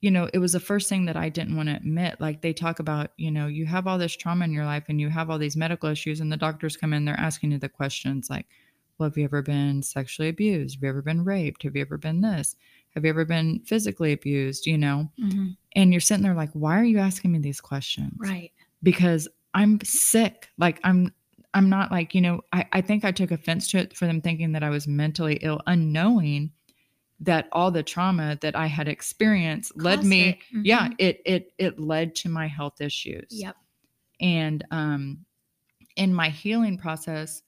you 0.00 0.10
know, 0.10 0.28
it 0.34 0.38
was 0.40 0.50
the 0.52 0.58
first 0.58 0.88
thing 0.88 1.04
that 1.04 1.16
I 1.16 1.28
didn't 1.28 1.56
want 1.56 1.68
to 1.68 1.76
admit. 1.76 2.20
Like 2.20 2.42
they 2.42 2.52
talk 2.52 2.80
about, 2.80 3.12
you 3.18 3.30
know, 3.30 3.46
you 3.46 3.66
have 3.66 3.86
all 3.86 3.98
this 3.98 4.16
trauma 4.16 4.44
in 4.44 4.52
your 4.52 4.64
life 4.64 4.82
and 4.88 5.00
you 5.00 5.08
have 5.08 5.30
all 5.30 5.38
these 5.38 5.56
medical 5.56 5.88
issues, 5.88 6.18
and 6.18 6.30
the 6.32 6.36
doctors 6.36 6.76
come 6.76 6.92
in, 6.92 7.04
they're 7.04 7.14
asking 7.20 7.52
you 7.52 7.58
the 7.58 7.68
questions 7.68 8.28
like, 8.28 8.46
well, 8.98 9.08
have 9.08 9.16
you 9.16 9.22
ever 9.22 9.42
been 9.42 9.80
sexually 9.80 10.28
abused? 10.28 10.74
Have 10.74 10.82
you 10.82 10.88
ever 10.88 11.02
been 11.02 11.22
raped? 11.22 11.62
Have 11.62 11.76
you 11.76 11.82
ever 11.82 11.98
been 11.98 12.20
this? 12.20 12.56
Have 12.96 13.04
you 13.04 13.10
ever 13.10 13.24
been 13.24 13.60
physically 13.60 14.12
abused? 14.12 14.66
You 14.66 14.76
know, 14.76 15.08
Mhm. 15.20 15.56
and 15.76 15.92
you're 15.92 16.00
sitting 16.00 16.24
there 16.24 16.34
like, 16.34 16.50
why 16.52 16.80
are 16.80 16.84
you 16.84 16.98
asking 16.98 17.30
me 17.30 17.38
these 17.38 17.60
questions? 17.60 18.12
Right. 18.18 18.50
Because 18.82 19.28
I'm 19.54 19.78
sick. 19.84 20.48
Like 20.58 20.80
I'm 20.82 21.12
I'm 21.54 21.68
not 21.68 21.92
like, 21.92 22.12
you 22.12 22.22
know, 22.22 22.40
I, 22.52 22.64
I 22.72 22.80
think 22.80 23.04
I 23.04 23.12
took 23.12 23.30
offense 23.30 23.70
to 23.70 23.78
it 23.78 23.94
for 23.96 24.06
them 24.06 24.20
thinking 24.20 24.50
that 24.52 24.64
I 24.64 24.70
was 24.70 24.88
mentally 24.88 25.34
ill, 25.42 25.60
unknowing 25.68 26.50
that 27.22 27.48
all 27.52 27.70
the 27.70 27.82
trauma 27.82 28.36
that 28.42 28.54
I 28.56 28.66
had 28.66 28.88
experienced 28.88 29.72
led 29.76 30.04
me 30.04 30.20
it. 30.30 30.38
yeah 30.64 30.88
it 30.98 31.22
it 31.24 31.52
it 31.58 31.78
led 31.78 32.14
to 32.16 32.28
my 32.28 32.46
health 32.48 32.80
issues 32.80 33.28
Yep. 33.30 33.56
and 34.20 34.64
um 34.70 35.24
in 35.96 36.12
my 36.14 36.28
healing 36.28 36.76
process 36.78 37.42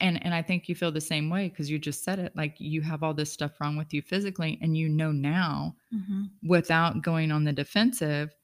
and 0.00 0.22
and 0.24 0.34
i 0.34 0.42
think 0.42 0.68
you 0.68 0.74
feel 0.74 0.92
the 0.92 1.00
same 1.00 1.30
way 1.30 1.48
because 1.48 1.70
you 1.70 1.78
just 1.78 2.02
said 2.04 2.18
it 2.18 2.32
like 2.36 2.56
you 2.58 2.80
have 2.82 3.02
all 3.02 3.14
this 3.14 3.32
stuff 3.32 3.60
wrong 3.60 3.76
with 3.76 3.94
you 3.94 4.02
physically 4.02 4.58
and 4.62 4.76
you 4.76 4.88
know 4.88 5.12
now 5.12 5.74
Mhm. 5.92 6.30
without 6.42 7.02
going 7.02 7.30
on 7.32 7.44
the 7.44 7.52
defensive 7.52 8.34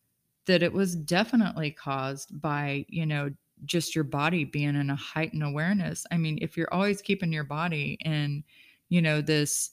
that 0.47 0.63
it 0.63 0.73
was 0.73 0.95
definitely 0.97 1.71
caused 1.73 2.41
by 2.41 2.85
you 2.89 3.05
know 3.05 3.31
just 3.67 3.95
your 3.95 4.05
body 4.05 4.45
being 4.45 4.77
in 4.77 4.91
a 4.91 4.97
heightened 4.97 5.43
awareness 5.43 6.07
i 6.13 6.17
mean 6.17 6.39
if 6.41 6.57
you're 6.57 6.73
always 6.73 7.03
keeping 7.03 7.33
your 7.33 7.45
body 7.45 7.99
in 8.05 8.43
you 8.89 9.03
know 9.03 9.21
this 9.21 9.71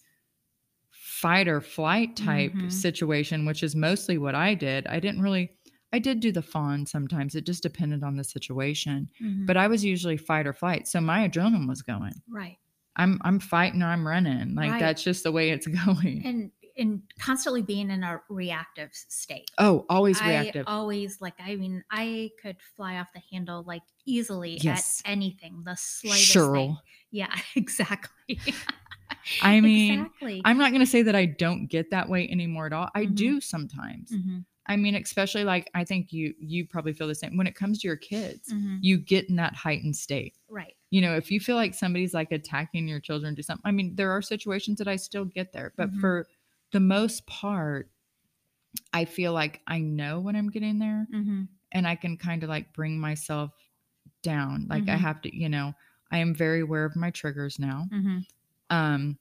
fight 1.22 1.48
or 1.48 1.62
flight 1.62 2.16
type 2.16 2.54
Mhm. 2.54 2.72
situation 2.72 3.46
which 3.46 3.64
is 3.64 3.76
mostly 3.76 4.18
what 4.18 4.36
i 4.36 4.54
did 4.54 4.86
i 4.88 5.00
didn't 5.00 5.22
really 5.22 5.50
i 5.94 6.00
did 6.00 6.20
do 6.20 6.32
the 6.32 6.42
fawn 6.42 6.86
sometimes 6.86 7.34
it 7.36 7.46
just 7.46 7.64
depended 7.64 8.04
on 8.04 8.16
the 8.18 8.24
situation 8.24 9.10
Mhm. 9.22 9.46
but 9.48 9.58
i 9.58 9.68
was 9.68 9.84
usually 9.84 10.18
fight 10.18 10.46
or 10.46 10.54
flight 10.54 10.88
so 10.88 11.02
my 11.02 11.28
adrenaline 11.28 11.68
was 11.68 11.82
going 11.82 12.14
right. 12.30 12.58
i'm 12.98 13.20
i'm 13.24 13.40
fighting 13.40 13.82
or 13.82 13.88
i'm 13.88 14.06
running 14.08 14.54
like 14.56 14.72
Right. 14.72 14.80
that's 14.80 15.04
just 15.04 15.24
the 15.24 15.32
way 15.32 15.50
it's 15.50 15.66
going 15.86 16.22
And 16.26 16.52
and 16.80 17.02
constantly 17.20 17.64
being 17.64 17.90
in 17.90 18.04
a 18.04 18.22
reactive 18.30 18.92
state. 18.94 19.50
oh 19.58 19.84
always 19.90 20.22
I 20.22 20.30
reactive 20.30 20.66
always 20.68 21.20
like 21.20 21.34
I 21.40 21.56
mean 21.56 21.84
I 21.90 22.30
could 22.40 22.58
fly 22.76 22.98
off 23.00 23.08
the 23.16 23.22
handle 23.32 23.64
like 23.66 23.82
easily 24.06 24.58
Yes. 24.62 25.02
at 25.04 25.10
anything, 25.12 25.64
the 25.66 25.76
slightest 25.76 26.36
Cheryl. 26.36 26.54
thing. 26.54 26.78
Yeah, 27.10 27.34
exactly. 27.56 28.40
I 29.40 29.60
mean, 29.62 30.10
exactly. 30.14 30.42
I'm 30.44 30.58
not 30.58 30.72
going 30.72 30.82
to 30.82 30.86
say 30.88 31.02
that 31.04 31.16
I 31.16 31.26
don't 31.26 31.68
get 31.68 31.92
that 31.92 32.10
way 32.10 32.28
anymore 32.30 32.66
at 32.66 32.74
all. 32.74 32.90
I 32.96 33.06
Mhm. 33.06 33.14
do 33.16 33.42
sometimes. 33.42 34.12
Mhm, 34.12 34.46
I 34.68 34.76
mean, 34.76 34.96
especially 34.96 35.44
like 35.44 35.70
I 35.74 35.84
think 35.84 36.12
you 36.12 36.34
you 36.40 36.68
probably 36.68 36.94
feel 36.94 37.08
the 37.08 37.16
same 37.16 37.38
when 37.38 37.48
it 37.48 37.56
comes 37.56 37.80
to 37.82 37.88
your 37.88 37.98
kids. 37.98 38.54
mhm. 38.54 38.82
You 38.82 38.98
get 38.98 39.30
in 39.30 39.36
that 39.38 39.56
heightened 39.56 39.96
state. 39.96 40.36
Right. 40.50 40.76
You 40.92 41.02
know, 41.02 41.16
if 41.16 41.32
you 41.32 41.40
feel 41.40 41.56
like 41.58 41.74
somebody's 41.76 42.14
like 42.14 42.32
attacking 42.32 42.88
your 42.88 43.00
children 43.02 43.36
do 43.36 43.44
something. 43.44 43.64
I 43.66 43.72
mean, 43.72 43.96
there 43.96 44.12
are 44.12 44.22
situations 44.22 44.78
that 44.80 44.88
I 44.88 44.96
still 44.98 45.26
get 45.26 45.54
there, 45.54 45.74
but 45.78 45.90
Mhm. 45.90 46.00
for 46.00 46.28
the 46.72 46.80
most 46.80 47.28
part 47.28 47.92
I 48.94 49.06
feel 49.06 49.34
like 49.34 49.62
I 49.68 49.80
know 49.80 50.20
when 50.20 50.36
I'm 50.36 50.50
getting 50.50 50.80
there 50.80 51.08
hmm 51.12 51.48
and 51.72 51.88
I 51.88 51.96
can 51.96 52.18
kind 52.18 52.44
of 52.44 52.50
like 52.50 52.74
bring 52.74 53.00
myself 53.00 53.52
down. 54.24 54.68
Like 54.70 54.90
I 54.90 54.96
Mhm. 54.96 55.02
have 55.02 55.22
to, 55.24 55.36
you 55.36 55.50
know, 55.50 55.74
I 56.12 56.20
am 56.20 56.36
very 56.36 56.62
aware 56.62 56.86
of 56.86 56.96
my 56.96 57.12
triggers 57.12 57.60
now 57.60 57.92
hmm 57.92 58.20
um 58.70 59.18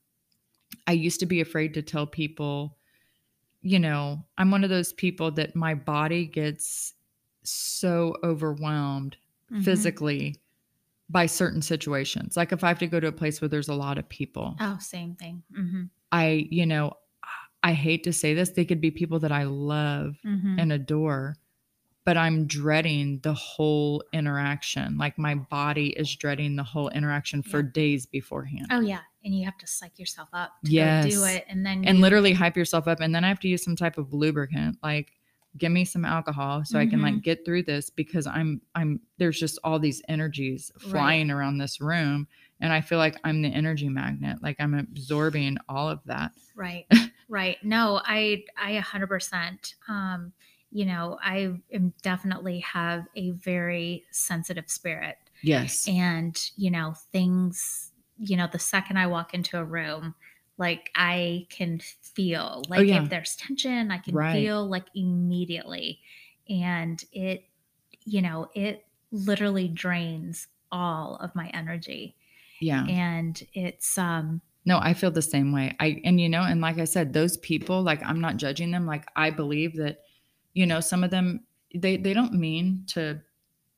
i 0.86 0.92
used 0.92 1.20
to 1.20 1.26
be 1.26 1.40
afraid 1.40 1.74
to 1.74 1.82
tell 1.82 2.06
people 2.06 2.76
you 3.62 3.80
know, 3.80 4.24
I'm 4.38 4.52
one 4.52 4.62
of 4.62 4.70
those 4.70 4.92
people 4.92 5.32
that 5.32 5.56
my 5.56 5.74
body 5.74 6.24
gets 6.24 6.94
so 7.42 8.14
overwhelmed 8.22 9.16
Mhm. 9.50 9.62
physically 9.64 10.36
by 11.10 11.26
certain 11.26 11.62
situations. 11.62 12.36
Like 12.36 12.52
if 12.52 12.62
I 12.62 12.68
have 12.68 12.78
to 12.78 12.86
go 12.86 13.00
to 13.00 13.08
a 13.08 13.12
place 13.12 13.40
where 13.40 13.48
there's 13.48 13.68
a 13.68 13.74
lot 13.74 13.98
of 13.98 14.08
people, 14.08 14.54
Oh, 14.60 14.78
same 14.78 15.16
thing. 15.16 15.42
hmm 15.52 15.84
I, 16.12 16.46
you 16.48 16.64
know, 16.64 16.92
I 17.64 17.72
hate 17.72 18.04
to 18.04 18.12
say 18.12 18.34
this, 18.34 18.50
they 18.50 18.64
could 18.64 18.80
be 18.80 18.92
people 18.92 19.18
that 19.20 19.32
I 19.32 19.44
love 19.44 20.16
hmm 20.22 20.56
and 20.60 20.70
adore, 20.72 21.34
but 22.04 22.16
I'm 22.16 22.46
dreading 22.46 23.18
the 23.24 23.34
whole 23.34 24.04
interaction. 24.12 24.96
Like 24.96 25.18
my 25.18 25.34
body 25.34 25.88
is 25.88 26.14
dreading 26.14 26.54
the 26.54 26.62
whole 26.62 26.88
interaction 26.90 27.42
for 27.42 27.62
days 27.62 28.06
beforehand. 28.06 28.68
Oh 28.70 28.80
yeah, 28.80 29.00
and 29.26 29.34
you 29.34 29.44
have 29.44 29.58
to 29.58 29.66
psych 29.66 29.98
yourself 29.98 30.30
up 30.32 30.52
to 30.64 30.70
Yes. 30.72 31.10
do 31.12 31.24
it, 31.24 31.44
and 31.48 31.66
then 31.66 31.84
And 31.84 31.98
you- 31.98 32.02
literally 32.02 32.32
hype 32.32 32.56
yourself 32.56 32.88
up. 32.88 33.00
And 33.00 33.14
then 33.14 33.24
I 33.24 33.28
have 33.28 33.40
to 33.40 33.48
use 33.48 33.62
some 33.62 33.76
type 33.76 33.98
of 33.98 34.14
lubricant. 34.14 34.78
Like 34.82 35.12
give 35.58 35.72
me 35.72 35.84
some 35.86 36.04
alcohol 36.04 36.64
so 36.66 36.78
I 36.78 36.84
can 36.86 37.00
like 37.00 37.14
Mhm. 37.14 37.22
get 37.22 37.44
through 37.46 37.62
this 37.64 37.88
because 37.90 38.26
I'm 38.26 38.60
I'm 38.74 39.00
there's 39.18 39.40
just 39.40 39.58
all 39.64 39.78
these 39.78 40.02
energies 40.08 40.70
flying 40.78 41.30
around 41.30 41.58
this 41.58 41.80
room. 41.80 42.28
And 42.60 42.72
I 42.72 42.80
feel 42.82 42.98
like 42.98 43.16
I'm 43.24 43.40
the 43.42 43.48
energy 43.48 43.88
magnet. 43.88 44.42
Like 44.42 44.56
I'm 44.60 44.74
absorbing 44.74 45.56
all 45.68 45.88
of 45.90 46.00
that. 46.04 46.32
Right. 46.54 46.86
right. 47.28 47.56
No, 47.64 48.00
i 48.04 48.44
i 48.58 48.76
hundred 48.76 49.08
percent. 49.08 49.74
Um, 49.88 50.32
you 50.70 50.84
know, 50.84 51.18
I 51.22 51.54
am 51.72 51.94
definitely 52.02 52.58
have 52.60 53.06
a 53.16 53.30
very 53.30 54.04
sensitive 54.10 54.68
spirit. 54.68 55.16
Yes. 55.42 55.88
And, 55.88 56.38
you 56.56 56.70
know, 56.70 56.94
things, 57.12 57.92
you 58.18 58.36
know, 58.36 58.48
the 58.50 58.58
second 58.58 58.98
I 58.98 59.06
walk 59.06 59.34
into 59.34 59.58
a 59.58 59.64
room, 59.64 60.14
like 60.58 60.90
I 60.94 61.46
can 61.50 61.80
feel 61.80 62.66
like 62.68 62.76
Oh, 62.76 62.82
yeah. 62.82 63.04
if 63.04 63.08
there's 63.08 63.36
tension, 63.36 63.90
I 63.90 63.98
can 63.98 64.18
Right. 64.18 64.26
feel 64.30 64.66
like 64.66 64.86
immediately. 64.94 66.00
And 66.48 67.02
it, 67.12 67.44
you 68.04 68.22
know, 68.22 68.50
it 68.54 68.86
literally 69.10 69.68
drains 69.68 70.48
all 70.72 71.16
of 71.16 71.34
my 71.34 71.48
energy. 71.50 72.16
yeah. 72.60 72.88
And 72.88 73.42
it's 73.54 73.98
um 73.98 74.42
No, 74.64 74.78
I 74.78 74.94
feel 74.94 75.10
the 75.10 75.22
same 75.22 75.52
way. 75.52 75.76
I 75.78 76.00
and 76.04 76.20
you 76.20 76.28
know, 76.28 76.42
and 76.42 76.60
like 76.60 76.78
I 76.78 76.84
said, 76.84 77.12
those 77.12 77.36
people, 77.36 77.82
like 77.82 78.02
I'm 78.02 78.20
not 78.20 78.36
judging 78.36 78.72
them. 78.72 78.86
Like 78.86 79.06
I 79.14 79.30
believe 79.30 79.76
that, 79.76 80.00
you 80.54 80.66
know, 80.66 80.80
some 80.80 81.04
of 81.04 81.10
them 81.10 81.46
they 81.74 81.96
they 81.96 82.12
don't 82.14 82.32
mean 82.32 82.84
to 82.88 83.22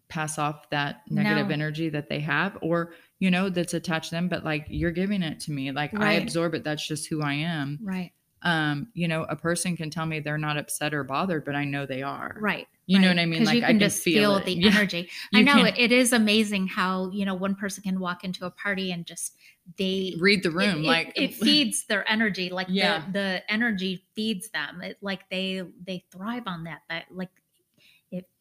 pass 0.08 0.38
off 0.38 0.68
that 0.70 1.02
negative 1.10 1.48
No. 1.48 1.52
energy 1.52 1.88
that 1.90 2.08
they 2.08 2.20
have 2.20 2.56
or 2.62 2.92
you 3.18 3.30
know 3.30 3.48
that's 3.50 3.74
attached 3.74 4.10
to 4.10 4.14
them 4.16 4.28
but 4.28 4.44
like 4.44 4.66
you're 4.68 4.90
giving 4.90 5.22
it 5.22 5.40
to 5.40 5.52
me 5.52 5.70
like 5.72 5.92
i 5.98 6.12
absorb 6.14 6.54
it 6.54 6.64
that's 6.64 6.86
just 6.86 7.08
who 7.08 7.20
i 7.22 7.32
am 7.34 7.78
right. 7.82 8.12
um 8.42 8.88
you 8.94 9.06
know 9.08 9.24
a 9.24 9.36
person 9.36 9.76
can 9.76 9.90
tell 9.90 10.06
me 10.06 10.20
they're 10.20 10.38
not 10.38 10.56
upset 10.56 10.94
or 10.94 11.04
bothered 11.04 11.44
but 11.44 11.54
i 11.54 11.64
know 11.64 11.84
they 11.84 12.02
are 12.02 12.36
Right. 12.40 12.66
you 12.86 12.98
know 12.98 13.08
what 13.08 13.18
i 13.18 13.26
mean 13.26 13.44
like 13.44 13.56
you 13.56 13.62
i 13.64 13.66
can 13.66 13.78
can 13.78 13.88
just 13.88 14.02
feel, 14.02 14.36
it. 14.36 14.44
the 14.46 14.64
energy. 14.66 15.10
I 15.34 15.42
know 15.42 15.64
it, 15.64 15.74
it 15.76 15.92
is 15.92 16.12
amazing 16.14 16.68
how, 16.68 17.10
you 17.10 17.26
know, 17.26 17.34
one 17.34 17.54
person 17.54 17.82
can 17.82 18.00
walk 18.00 18.24
into 18.24 18.46
a 18.46 18.50
party 18.50 18.92
and 18.92 19.04
just 19.06 19.36
they 19.76 20.14
read 20.18 20.42
the 20.42 20.50
room 20.50 20.78
it, 20.78 20.86
like 20.86 21.12
it 21.14 21.34
feeds 21.44 21.84
their 21.86 22.08
energy. 22.10 22.48
Like 22.50 22.68
Yeah. 22.70 23.04
the, 23.06 23.12
the 23.12 23.52
energy 23.52 24.04
feeds 24.14 24.48
them. 24.50 24.80
It 24.80 24.96
like 25.02 25.28
they 25.30 25.62
they 25.86 26.04
thrive 26.10 26.44
on 26.46 26.64
that. 26.64 26.80
That 26.88 27.04
like 27.10 27.28
it 27.28 27.42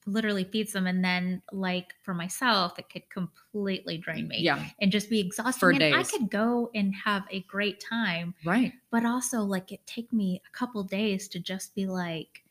literally 0.08 0.46
feeds 0.46 0.74
them. 0.74 0.88
And 0.88 1.04
then 1.04 1.42
like 1.52 1.94
for 2.04 2.14
myself, 2.14 2.80
it 2.80 2.90
could 2.90 3.10
completely 3.10 3.98
drain 3.98 4.28
me 4.28 4.40
yeah 4.44 4.70
and 4.82 4.92
just 4.92 5.10
be 5.10 5.20
exhausting. 5.20 5.60
For 5.60 5.70
and 5.72 5.84
I 5.84 6.04
could 6.04 6.30
go 6.30 6.72
and 6.74 6.94
have 6.96 7.24
a 7.30 7.42
great 7.42 7.80
time 7.80 8.34
right 8.46 8.74
but 8.92 9.06
also 9.06 9.42
like 9.42 9.72
it 9.72 9.86
take 9.86 10.12
me 10.14 10.42
a 10.48 10.58
couple 10.58 10.84
days 10.84 11.28
to 11.30 11.40
just 11.40 11.76
be 11.76 11.86
like 11.88 12.44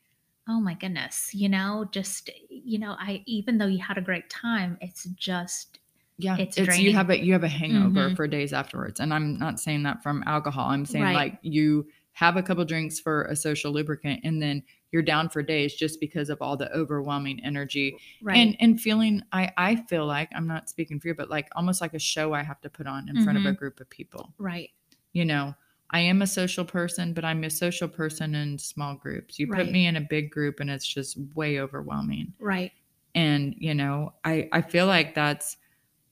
oh 0.48 0.60
my 0.60 0.74
goodness 0.74 1.34
you 1.34 1.48
know 1.48 1.86
just 1.90 2.30
you 2.50 2.78
know 2.78 2.94
i 2.98 3.22
even 3.26 3.58
though 3.58 3.66
you 3.66 3.78
had 3.78 3.98
a 3.98 4.02
great 4.02 4.30
time 4.30 4.78
it's 4.80 5.04
just 5.04 5.78
Yeah, 6.18 6.38
It's 6.38 6.56
it's, 6.56 6.78
you 6.78 6.92
have 6.92 7.10
a 7.10 7.18
you 7.22 7.32
have 7.34 7.44
a 7.44 7.48
hangover 7.48 8.08
Mhm. 8.10 8.16
for 8.16 8.26
days 8.26 8.52
afterwards, 8.54 9.00
and 9.00 9.12
I'm 9.12 9.36
not 9.38 9.60
saying 9.60 9.82
that 9.82 10.02
from 10.02 10.22
alcohol. 10.26 10.70
I'm 10.70 10.86
saying 10.86 11.04
Right. 11.04 11.14
like 11.14 11.38
you 11.42 11.88
have 12.12 12.36
a 12.38 12.42
couple 12.42 12.64
drinks 12.64 12.98
for 12.98 13.24
a 13.24 13.36
social 13.36 13.70
lubricant, 13.72 14.20
and 14.24 14.40
then 14.40 14.62
you're 14.96 15.02
down 15.14 15.28
for 15.28 15.42
days 15.42 15.74
just 15.74 16.00
because 16.00 16.30
of 16.30 16.40
all 16.40 16.56
the 16.56 16.72
overwhelming 16.72 17.38
energy 17.44 17.98
right 18.22 18.36
and 18.38 18.56
and 18.60 18.80
feeling. 18.80 19.22
I 19.32 19.52
I 19.58 19.76
feel 19.76 20.06
like 20.06 20.30
I'm 20.34 20.46
not 20.46 20.70
speaking 20.70 20.98
for 21.00 21.08
you, 21.08 21.14
but 21.14 21.28
like 21.28 21.48
almost 21.54 21.82
like 21.82 21.92
a 21.92 21.98
show 21.98 22.32
I 22.32 22.42
have 22.42 22.62
to 22.62 22.70
put 22.70 22.86
on 22.86 23.08
in 23.10 23.16
front 23.24 23.36
of 23.36 23.44
a 23.44 23.48
Mm-hmm. 23.48 23.58
group 23.58 23.80
of 23.80 23.90
people. 23.90 24.32
right 24.38 24.70
You 25.12 25.26
know, 25.26 25.54
I 25.90 26.00
am 26.00 26.22
a 26.22 26.26
social 26.26 26.64
person, 26.64 27.12
but 27.12 27.24
I'm 27.24 27.44
a 27.44 27.50
social 27.50 27.88
person 27.88 28.34
in 28.34 28.58
small 28.58 28.94
groups. 28.94 29.38
You 29.38 29.46
put 29.48 29.70
me 29.70 29.86
in 29.86 29.96
a 29.96 30.00
big 30.00 30.30
group, 30.30 30.60
and 30.60 30.70
it's 30.70 30.86
just 30.86 31.18
way 31.34 31.60
overwhelming 31.60 32.32
right 32.40 32.72
and 33.14 33.54
you 33.58 33.74
know 33.74 34.12
i 34.24 34.48
i 34.52 34.60
feel 34.60 34.86
like 34.86 35.14
that's 35.14 35.56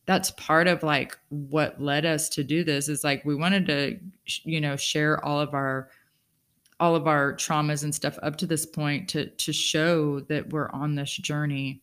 that's 0.06 0.30
part 0.32 0.68
of 0.68 0.82
like 0.82 1.18
what 1.30 1.80
led 1.80 2.04
us 2.04 2.28
to 2.28 2.44
do 2.44 2.62
this 2.64 2.88
is 2.88 3.04
like 3.04 3.24
we 3.24 3.34
wanted 3.34 3.66
to 3.66 3.98
sh- 4.24 4.40
you 4.44 4.60
know 4.60 4.76
share 4.76 5.24
all 5.24 5.40
of 5.40 5.54
our 5.54 5.88
all 6.84 6.94
of 6.94 7.06
our 7.06 7.32
traumas 7.32 7.82
and 7.82 7.94
stuff 7.94 8.18
up 8.22 8.36
to 8.36 8.46
this 8.46 8.66
point 8.66 9.08
to 9.08 9.26
to 9.30 9.52
show 9.54 10.20
that 10.20 10.50
we're 10.50 10.68
on 10.70 10.94
this 10.94 11.16
journey 11.16 11.80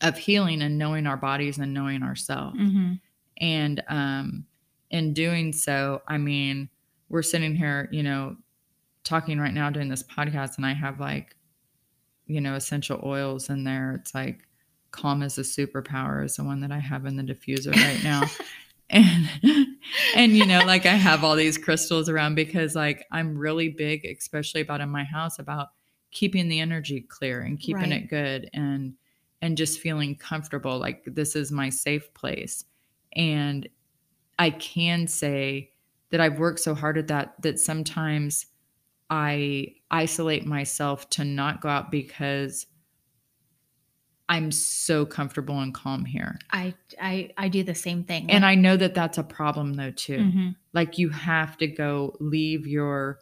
of 0.00 0.16
healing 0.16 0.62
and 0.62 0.78
knowing 0.78 1.06
our 1.06 1.18
bodies 1.18 1.58
and 1.58 1.74
knowing 1.74 2.02
ourselves. 2.02 2.58
Mm-hmm. 2.58 2.94
and 3.36 3.82
um 3.88 4.46
in 4.90 5.12
doing 5.12 5.52
so 5.52 6.00
i 6.08 6.16
mean 6.16 6.68
we're 7.10 7.22
sitting 7.22 7.54
here 7.54 7.88
you 7.92 8.02
know 8.02 8.36
talking 9.02 9.38
right 9.38 9.52
now 9.52 9.68
doing 9.68 9.88
this 9.88 10.04
podcast 10.04 10.56
and 10.56 10.64
i 10.64 10.72
have 10.72 11.00
like 11.00 11.36
you 12.26 12.40
know 12.40 12.54
essential 12.54 13.00
oils 13.04 13.50
in 13.50 13.64
there. 13.64 13.92
It's 14.00 14.14
like 14.14 14.46
calm 14.90 15.22
as 15.22 15.36
a 15.36 15.42
superpower 15.42 16.24
is 16.24 16.36
the 16.36 16.44
one 16.44 16.60
that 16.60 16.70
i 16.70 16.78
have 16.78 17.04
in 17.04 17.16
the 17.16 17.22
diffuser 17.24 17.74
right 17.74 18.04
now 18.04 18.22
and 18.94 19.28
and 20.16 20.36
you 20.36 20.46
know 20.46 20.64
like 20.64 20.86
i 20.86 20.94
have 20.94 21.24
all 21.24 21.36
these 21.36 21.58
crystals 21.58 22.08
around 22.08 22.34
because 22.34 22.74
like 22.74 23.04
i'm 23.12 23.36
really 23.36 23.68
big 23.68 24.04
especially 24.04 24.60
about 24.60 24.80
in 24.80 24.88
my 24.88 25.04
house 25.04 25.38
about 25.38 25.68
keeping 26.12 26.48
the 26.48 26.60
energy 26.60 27.00
clear 27.02 27.40
and 27.42 27.58
keeping 27.60 27.90
Right. 27.90 28.02
it 28.02 28.08
good 28.08 28.48
and 28.54 28.94
and 29.42 29.58
just 29.58 29.80
feeling 29.80 30.16
comfortable 30.16 30.78
like 30.78 31.02
this 31.06 31.36
is 31.36 31.52
my 31.52 31.68
safe 31.68 32.14
place 32.14 32.64
and 33.16 33.68
i 34.38 34.50
can 34.50 35.06
say 35.06 35.70
that 36.10 36.20
i've 36.20 36.38
worked 36.38 36.60
so 36.60 36.74
hard 36.74 36.96
at 36.96 37.08
that 37.08 37.34
that 37.42 37.58
sometimes 37.58 38.46
i 39.10 39.66
isolate 39.90 40.46
myself 40.46 41.10
to 41.10 41.24
not 41.24 41.60
go 41.60 41.68
out 41.68 41.90
because 41.90 42.66
i'm 44.28 44.50
so 44.50 45.04
comfortable 45.04 45.60
and 45.60 45.74
calm 45.74 46.04
here. 46.04 46.38
I, 46.50 46.74
I 47.00 47.30
i 47.36 47.48
do 47.48 47.62
the 47.62 47.74
same 47.74 48.04
thing. 48.04 48.30
And 48.30 48.44
i 48.44 48.54
know 48.54 48.76
that 48.76 48.94
that's 48.94 49.18
a 49.18 49.22
problem 49.22 49.74
though 49.74 49.90
too. 49.92 50.18
Mhm. 50.18 50.56
like 50.72 50.98
you 50.98 51.08
have 51.10 51.56
to 51.58 51.66
go 51.66 52.16
leave 52.20 52.66
your 52.66 53.20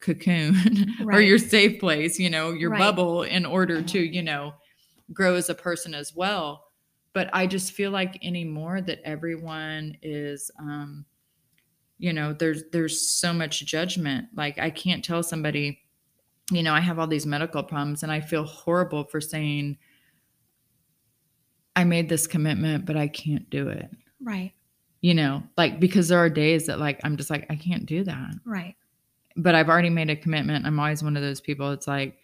cocoon 0.00 0.54
or 1.12 1.20
your 1.20 1.38
safe 1.38 1.80
place 1.80 2.18
you 2.18 2.30
know 2.30 2.52
your 2.52 2.70
Right. 2.70 2.78
bubble 2.78 3.22
in 3.22 3.44
order 3.46 3.82
to 3.82 3.98
you 3.98 4.22
know 4.22 4.54
grow 5.12 5.34
as 5.34 5.48
a 5.50 5.54
person 5.54 5.94
as 5.94 6.14
well. 6.14 6.64
But 7.12 7.30
i 7.32 7.46
just 7.46 7.72
feel 7.72 7.90
like 7.90 8.18
anymore 8.24 8.80
that 8.80 9.00
everyone 9.04 9.96
is 10.02 10.50
um 10.58 11.04
you 11.98 12.12
know 12.12 12.32
there's 12.32 12.64
there's 12.72 13.00
so 13.08 13.32
much 13.32 13.64
judgment. 13.66 14.28
Like 14.34 14.58
i 14.58 14.70
can't 14.70 15.04
tell 15.04 15.22
somebody 15.22 15.80
you 16.50 16.62
know 16.62 16.74
i 16.74 16.80
have 16.80 16.98
all 16.98 17.06
these 17.06 17.24
medical 17.24 17.62
problems 17.62 18.02
and 18.02 18.12
i 18.12 18.20
feel 18.20 18.44
horrible 18.44 19.04
for 19.04 19.18
saying 19.20 19.78
i 21.76 21.84
made 21.84 22.08
this 22.08 22.26
commitment 22.26 22.84
but 22.86 22.96
i 22.96 23.08
can't 23.08 23.48
do 23.50 23.68
it. 23.68 23.90
Right. 24.22 24.52
You 25.00 25.14
know 25.14 25.42
like 25.56 25.80
because 25.80 26.08
there 26.08 26.18
are 26.18 26.30
days 26.30 26.66
that 26.66 26.78
like 26.78 27.00
i'm 27.04 27.16
just 27.16 27.30
like 27.30 27.46
i 27.50 27.56
can't 27.56 27.86
do 27.86 28.04
that. 28.04 28.34
Right. 28.44 28.74
But 29.36 29.54
i've 29.54 29.68
already 29.68 29.90
made 29.90 30.10
a 30.10 30.16
commitment. 30.16 30.66
I'm 30.66 30.78
always 30.78 31.02
one 31.02 31.16
of 31.16 31.22
those 31.22 31.40
people 31.40 31.70
it's 31.72 31.86
like 31.88 32.18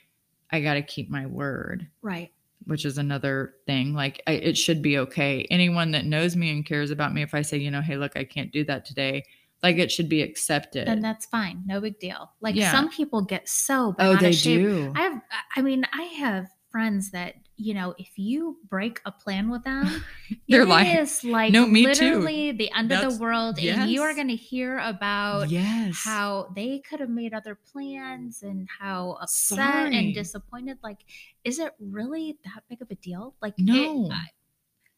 i 0.50 0.61
got 0.61 0.75
to 0.75 0.83
keep 0.83 1.11
my 1.11 1.26
word. 1.26 1.87
Right. 2.02 2.33
Which 2.66 2.85
is 2.85 2.99
another 2.99 3.54
thing 3.66 3.95
like 3.95 4.23
I, 4.26 4.33
it 4.33 4.57
should 4.59 4.83
be 4.83 4.99
okay. 4.99 5.47
Anyone 5.50 5.90
that 5.92 6.04
knows 6.04 6.37
me 6.37 6.50
and 6.50 6.64
cares 6.64 6.90
about 6.90 7.12
me 7.14 7.23
if 7.23 7.35
i 7.35 7.42
say 7.42 7.57
you 7.59 7.71
know 7.71 7.83
hey 7.83 7.97
look 7.97 8.16
i 8.16 8.25
can't 8.25 8.52
do 8.52 8.64
that 8.64 8.85
today 8.85 9.25
like 9.62 9.76
it 9.76 9.92
should 9.92 10.09
be 10.09 10.23
accepted. 10.23 10.87
Then 10.88 11.00
that's 11.00 11.26
fine. 11.26 11.62
No 11.66 11.80
big 11.80 11.99
deal. 11.99 12.30
Like 12.40 12.54
Yeah. 12.54 12.73
some 12.73 12.88
people 12.88 13.23
get 13.23 13.49
so 13.49 13.88
oh, 13.88 13.92
bent 13.92 14.11
oh 14.11 14.16
they 14.16 14.33
shape. 14.33 14.62
do. 14.62 14.92
I 14.97 15.02
have, 15.02 15.21
I 15.57 15.62
mean, 15.62 15.85
I 15.92 16.02
have 16.02 16.49
friends 16.71 17.11
that 17.11 17.35
you 17.60 17.74
know, 17.74 17.94
if 17.98 18.18
you 18.18 18.56
break 18.68 19.00
a 19.04 19.12
plan 19.12 19.50
with 19.50 19.62
them, 19.64 20.02
They're 20.48 20.62
it 20.62 20.68
like, 20.68 20.96
is 20.98 21.22
like 21.22 21.52
"No, 21.52 21.66
me 21.66 21.82
too." 21.94 22.18
literally 22.20 22.52
the 22.52 22.70
end 22.76 22.90
of 22.90 23.00
the 23.12 23.20
world, 23.22 23.58
and 23.58 23.90
you 23.90 24.02
are 24.02 24.14
going 24.14 24.28
to 24.28 24.36
hear 24.36 24.78
about 24.78 25.50
yes 25.50 26.00
how 26.02 26.48
they 26.56 26.78
could 26.80 27.00
have 27.00 27.10
made 27.10 27.34
other 27.34 27.58
plans 27.72 28.42
and 28.42 28.66
how 28.80 29.18
upset 29.20 29.58
Sorry. 29.58 29.96
and 29.96 30.14
disappointed. 30.14 30.78
Like, 30.82 30.98
is 31.44 31.58
it 31.58 31.72
really 31.78 32.38
that 32.44 32.62
big 32.68 32.80
of 32.82 32.90
a 32.90 32.94
deal? 32.96 33.34
Like, 33.42 33.54
it- 33.58 33.64
No. 33.64 34.08
I- 34.10 34.28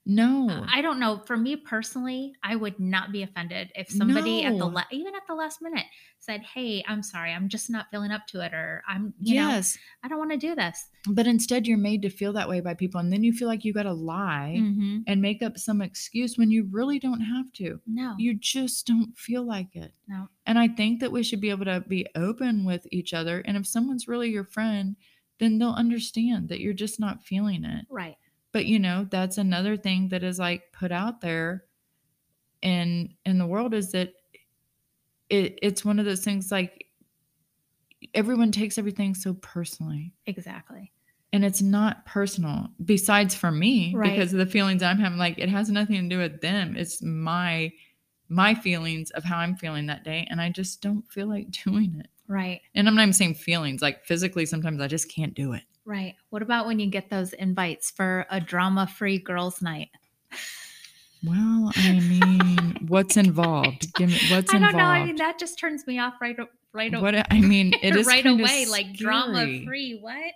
No. 0.04 0.64
I 0.68 0.82
don't 0.82 0.98
know. 0.98 1.22
For 1.26 1.36
me 1.36 1.54
personally, 1.54 2.34
I 2.42 2.56
would 2.56 2.80
not 2.80 3.12
be 3.12 3.22
offended 3.22 3.70
if 3.76 3.88
somebody 3.88 4.42
at 4.44 4.52
the 4.52 4.58
No. 4.58 4.66
la- 4.66 4.82
even 4.90 5.14
at 5.14 5.22
the 5.28 5.34
last 5.34 5.62
minute 5.62 5.84
said, 6.18 6.42
"Hey, 6.42 6.82
I'm 6.88 7.02
sorry, 7.04 7.32
I'm 7.32 7.48
just 7.48 7.70
not 7.70 7.86
feeling 7.90 8.10
up 8.10 8.26
to 8.28 8.40
it," 8.44 8.52
or 8.52 8.82
"I'm, 8.88 9.14
you 9.20 9.36
know, 9.36 9.48
yes. 9.50 9.78
I 10.02 10.08
don't 10.08 10.18
want 10.18 10.32
to 10.32 10.36
do 10.36 10.56
this." 10.56 10.88
But 11.06 11.28
instead, 11.28 11.66
you're 11.68 11.78
made 11.78 12.02
to 12.02 12.10
feel 12.10 12.32
that 12.32 12.48
way 12.48 12.60
by 12.60 12.74
people. 12.74 13.00
And 13.00 13.12
then 13.12 13.22
you 13.22 13.32
feel 13.32 13.46
like 13.46 13.64
you 13.64 13.72
got 13.72 13.84
to 13.84 13.92
lie 13.92 14.56
Mm-hmm. 14.58 14.98
and 15.06 15.22
make 15.22 15.40
up 15.42 15.56
some 15.56 15.80
excuse 15.80 16.36
when 16.36 16.50
you 16.50 16.64
really 16.70 16.98
don't 16.98 17.20
have 17.20 17.52
to. 17.54 17.80
No, 17.86 18.14
You 18.18 18.34
just 18.34 18.86
don't 18.86 19.16
feel 19.16 19.44
like 19.44 19.76
it. 19.76 19.92
no, 20.08 20.28
And 20.46 20.58
I 20.58 20.66
think 20.68 20.98
that 21.00 21.12
we 21.12 21.22
should 21.22 21.40
be 21.40 21.50
able 21.50 21.64
to 21.66 21.80
be 21.80 22.06
open 22.16 22.64
with 22.64 22.86
each 22.90 23.14
other. 23.14 23.40
And 23.40 23.56
if 23.56 23.66
someone's 23.68 24.08
really 24.08 24.30
your 24.30 24.44
friend, 24.44 24.96
then 25.38 25.58
they'll 25.58 25.70
understand 25.72 26.48
that 26.48 26.60
you're 26.60 26.72
just 26.74 26.98
not 27.00 27.22
feeling 27.24 27.64
it. 27.64 27.86
right, 27.90 28.16
But 28.52 28.66
you 28.66 28.78
know, 28.78 29.06
that's 29.10 29.38
another 29.38 29.76
thing 29.76 30.08
that 30.08 30.22
is 30.22 30.38
like 30.38 30.72
put 30.72 30.92
out 30.92 31.20
there 31.20 31.64
in 32.62 33.14
in 33.26 33.38
the 33.38 33.46
world 33.46 33.74
is 33.74 33.92
that 33.92 34.12
it 35.28 35.58
it's 35.62 35.84
one 35.84 35.98
of 35.98 36.04
those 36.04 36.22
things 36.22 36.52
like 36.52 36.86
everyone 38.14 38.52
takes 38.52 38.78
everything 38.78 39.14
so 39.14 39.34
personally. 39.34 40.12
exactly. 40.26 40.92
And 41.34 41.46
it's 41.46 41.62
not 41.62 42.04
personal, 42.04 42.68
besides 42.84 43.34
for 43.34 43.50
me, 43.50 43.94
Right. 43.96 44.10
because 44.10 44.34
of 44.34 44.38
the 44.38 44.44
feelings 44.46 44.82
I'm 44.82 44.98
having. 44.98 45.18
Like 45.18 45.38
it 45.38 45.48
has 45.48 45.70
nothing 45.70 46.02
to 46.02 46.08
do 46.14 46.18
with 46.20 46.40
them. 46.42 46.76
It's 46.76 47.00
my 47.02 47.72
my 48.28 48.54
feelings 48.54 49.10
of 49.12 49.24
how 49.24 49.38
I'm 49.38 49.56
feeling 49.56 49.86
that 49.86 50.04
day. 50.04 50.26
And 50.30 50.40
I 50.40 50.50
just 50.50 50.80
don't 50.82 51.10
feel 51.10 51.26
like 51.28 51.50
doing 51.64 51.96
it. 51.98 52.08
Right, 52.28 52.62
And 52.74 52.88
I'm 52.88 52.94
not 52.94 53.02
even 53.02 53.12
saying 53.12 53.34
feelings, 53.34 53.82
like 53.82 54.06
physically, 54.06 54.46
sometimes 54.46 54.80
I 54.80 54.86
just 54.86 55.10
can't 55.10 55.34
do 55.34 55.52
it. 55.52 55.64
Right. 55.84 56.14
What 56.30 56.42
about 56.42 56.66
when 56.66 56.78
you 56.78 56.86
get 56.86 57.10
those 57.10 57.32
invites 57.32 57.90
for 57.90 58.26
a 58.30 58.40
drama-free 58.40 59.18
girls' 59.18 59.62
night? 59.62 59.88
Well, 61.24 61.70
I 61.76 62.00
mean, 62.00 62.76
what's 62.88 63.16
involved? 63.16 63.94
Give 63.94 64.10
me 64.10 64.18
what's 64.30 64.52
I 64.52 64.58
don't 64.58 64.68
involved. 64.68 64.76
know. 64.76 64.84
I 64.84 65.04
mean, 65.04 65.16
that 65.16 65.38
just 65.38 65.58
turns 65.58 65.86
me 65.86 65.98
off 66.00 66.14
right, 66.20 66.36
right, 66.72 66.92
o- 66.94 67.00
what 67.00 67.14
I 67.30 67.40
mean, 67.40 67.72
it 67.82 67.94
is 67.94 68.06
right 68.06 68.26
away. 68.26 68.66
Like 68.66 68.92
drama-free. 68.94 69.98
What? 70.00 70.32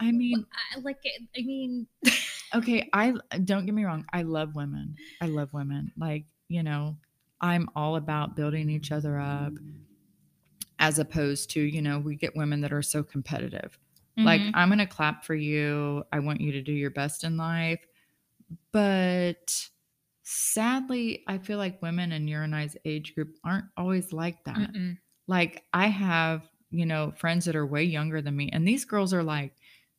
I 0.00 0.10
mean, 0.10 0.44
I, 0.74 0.80
like, 0.80 0.98
I 1.36 1.42
mean, 1.42 1.86
okay, 2.54 2.88
I 2.92 3.14
don't 3.44 3.66
get 3.66 3.74
me 3.74 3.84
wrong. 3.84 4.04
I 4.12 4.22
love 4.22 4.54
women. 4.56 4.96
I 5.20 5.26
love 5.26 5.52
women. 5.52 5.92
Like, 5.96 6.24
you 6.48 6.62
know, 6.62 6.96
I'm 7.40 7.68
all 7.76 7.96
about 7.96 8.34
building 8.36 8.68
each 8.68 8.90
other 8.92 9.18
up 9.18 9.52
as 10.78 10.98
opposed 10.98 11.50
to, 11.50 11.60
you 11.60 11.80
know, 11.82 11.98
we 11.98 12.16
get 12.16 12.36
women 12.36 12.60
that 12.62 12.72
are 12.72 12.82
so 12.82 13.02
competitive. 13.02 13.78
Like, 14.24 14.42
mhm, 14.42 14.52
I'm 14.54 14.68
going 14.68 14.78
to 14.78 14.86
clap 14.86 15.24
for 15.24 15.34
you. 15.34 16.04
I 16.12 16.20
want 16.20 16.40
you 16.40 16.52
to 16.52 16.62
do 16.62 16.72
your 16.72 16.90
best 16.90 17.24
in 17.24 17.36
life. 17.36 17.84
But 18.72 19.68
sadly, 20.22 21.24
I 21.26 21.38
feel 21.38 21.58
like 21.58 21.82
women 21.82 22.12
in 22.12 22.28
your 22.28 22.42
and 22.42 22.54
I's 22.54 22.76
age 22.84 23.14
group 23.14 23.36
aren't 23.44 23.66
always 23.76 24.12
like 24.12 24.44
that. 24.44 24.74
mm-mm. 24.74 24.98
Like, 25.28 25.64
I 25.72 25.88
have, 25.88 26.48
you 26.70 26.86
know, 26.86 27.12
friends 27.16 27.44
that 27.46 27.56
are 27.56 27.66
way 27.66 27.84
younger 27.84 28.22
than 28.22 28.36
me, 28.36 28.50
and 28.52 28.66
these 28.66 28.84
girls 28.84 29.12
are 29.14 29.22
like 29.24 29.54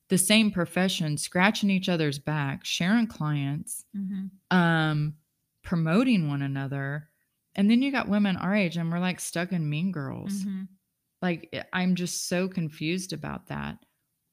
the 0.09 0.17
same 0.17 0.51
profession, 0.51 1.17
scratching 1.17 1.69
each 1.69 1.89
other's 1.89 2.19
back, 2.19 2.65
sharing 2.65 3.07
clients, 3.07 3.85
Mhm. 3.93 4.39
um, 4.51 5.17
promoting 5.63 6.27
one 6.29 6.41
another. 6.41 7.09
And 7.55 7.69
then 7.69 7.81
you 7.81 7.91
got 7.91 8.09
women 8.09 8.37
our 8.37 8.55
age, 8.55 8.77
and 8.77 8.91
we're 8.91 8.99
like 8.99 9.19
stuck 9.19 9.51
in 9.51 9.69
mean 9.69 9.91
girls 9.91 10.47
Mhm. 10.47 10.67
like 11.21 11.53
i'm 11.73 11.95
just 11.95 12.27
so 12.27 12.47
confused 12.47 13.13
about 13.13 13.47
that 13.47 13.79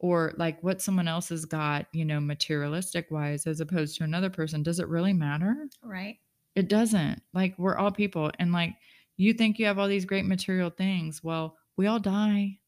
or 0.04 0.34
like 0.36 0.62
what 0.62 0.82
someone 0.82 1.08
else 1.08 1.30
has 1.30 1.46
got 1.46 1.86
you 1.92 2.04
know 2.04 2.20
materialistic 2.20 3.10
wise 3.10 3.46
as 3.46 3.60
opposed 3.60 3.96
to 3.96 4.04
another 4.04 4.28
person 4.28 4.62
does 4.62 4.78
it 4.78 4.88
really 4.88 5.14
matter 5.14 5.66
Right. 5.82 6.18
it 6.54 6.68
doesn't 6.68 7.22
like 7.32 7.58
we're 7.58 7.76
all 7.76 7.90
people 7.90 8.30
and 8.38 8.52
like 8.52 8.74
you 9.16 9.32
think 9.32 9.58
you 9.58 9.64
have 9.66 9.78
all 9.78 9.88
these 9.88 10.04
great 10.04 10.26
material 10.26 10.68
things 10.70 11.22
well 11.24 11.56
we 11.78 11.86
all 11.86 12.00
die 12.00 12.58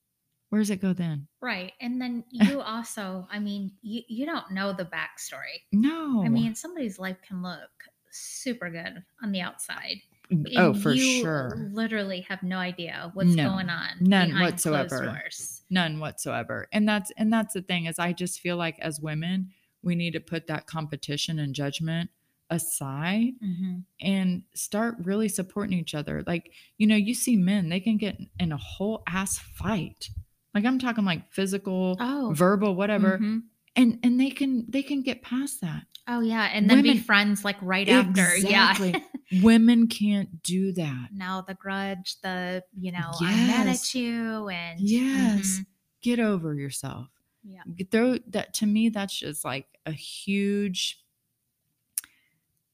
where 0.48 0.60
does 0.62 0.70
it 0.70 0.80
go 0.80 0.92
then 0.92 1.28
Right. 1.42 1.74
And 1.80 2.00
then 2.00 2.24
you 2.30 2.60
also, 2.60 3.28
I 3.30 3.38
mean, 3.38 3.72
you, 3.82 4.02
you 4.08 4.26
don't 4.26 4.50
know 4.50 4.72
the 4.72 4.84
backstory. 4.86 5.60
no 5.72 6.22
I 6.24 6.28
mean, 6.28 6.56
somebody's 6.56 6.98
life 6.98 7.18
can 7.22 7.40
look 7.42 7.70
super 8.10 8.68
good 8.70 9.04
on 9.22 9.30
the 9.30 9.42
outside. 9.42 9.98
Mm, 10.32 10.44
oh 10.56 10.72
and 10.72 10.82
for 10.82 10.92
you 10.92 11.20
sure 11.22 11.68
literally 11.72 12.22
have 12.22 12.42
no 12.42 12.56
idea 12.58 13.10
what's 13.14 13.36
No, 13.36 13.50
going 13.50 13.68
on. 13.70 13.90
none 14.00 14.32
whatsoever. 14.40 15.04
doors. 15.04 15.55
None 15.70 15.98
whatsoever 16.00 16.68
and 16.72 16.88
that's 16.88 17.10
and 17.16 17.32
that's 17.32 17.54
the 17.54 17.62
thing 17.62 17.86
is 17.86 17.98
i 17.98 18.12
just 18.12 18.40
feel 18.40 18.56
like 18.56 18.78
as 18.80 19.00
women 19.00 19.50
we 19.82 19.94
need 19.94 20.12
to 20.12 20.20
put 20.20 20.46
that 20.46 20.66
competition 20.66 21.38
and 21.38 21.54
judgment 21.54 22.10
aside 22.50 23.32
Mhm. 23.42 23.82
and 24.00 24.42
start 24.54 24.94
really 25.02 25.28
supporting 25.28 25.78
each 25.78 25.94
other. 25.96 26.22
Like, 26.26 26.52
you 26.78 26.86
know, 26.86 26.94
you 26.94 27.12
see 27.12 27.36
men, 27.36 27.68
they 27.68 27.80
can 27.80 27.96
get 27.96 28.18
in 28.38 28.52
a 28.52 28.56
whole 28.56 29.02
ass 29.06 29.38
fight. 29.38 30.10
Like 30.54 30.64
I'm 30.64 30.78
talking 30.78 31.04
like 31.04 31.32
physical, 31.32 31.96
Oh. 32.00 32.32
verbal, 32.34 32.74
whatever. 32.76 33.18
mhm. 33.18 33.42
And 33.76 33.98
and 34.02 34.18
they 34.18 34.30
can 34.30 34.64
they 34.68 34.82
can 34.82 35.02
get 35.02 35.22
past 35.22 35.60
that. 35.60 35.82
Oh 36.08 36.20
yeah, 36.20 36.44
and 36.52 36.68
then 36.70 36.82
be 36.82 36.98
friends 36.98 37.44
like 37.44 37.56
right 37.60 37.88
after. 37.88 38.24
Exactly. 38.34 38.92
Yeah. 39.30 39.42
Women 39.42 39.88
can't 39.88 40.42
do 40.42 40.72
that. 40.72 41.08
now 41.12 41.40
the 41.42 41.54
grudge, 41.54 42.16
the 42.22 42.62
you 42.78 42.92
know, 42.92 43.10
I'm 43.20 43.46
mad 43.48 43.66
at 43.68 43.94
you, 43.94 44.48
and 44.48 44.80
Yes. 44.80 45.58
Mhm. 45.60 45.66
Get 46.02 46.20
over 46.20 46.54
yourself. 46.54 47.08
yeah, 47.44 47.62
Throw 47.90 48.18
that 48.28 48.54
to 48.54 48.66
me, 48.66 48.88
that's 48.88 49.18
just 49.18 49.44
like 49.44 49.66
a 49.84 49.90
huge 49.92 51.02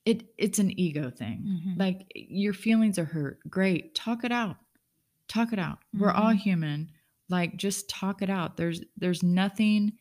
it 0.05 0.25
it's 0.37 0.59
an 0.59 0.79
ego 0.79 1.11
thing. 1.11 1.43
Mhm. 1.65 1.79
Like 1.79 2.11
your 2.15 2.53
feelings 2.53 2.99
are 2.99 3.05
hurt. 3.05 3.39
Great. 3.49 3.95
Talk 3.95 4.25
it 4.25 4.33
out. 4.33 4.57
Talk 5.29 5.53
it 5.53 5.59
out. 5.59 5.79
We're 5.95 6.11
all 6.11 6.33
Mhm. 6.33 6.39
human. 6.39 6.91
Like 7.29 7.57
just 7.57 7.89
talk 7.89 8.21
it 8.21 8.29
out. 8.31 8.57
There's 8.57 8.83
there's 8.97 9.23
nothing 9.23 9.93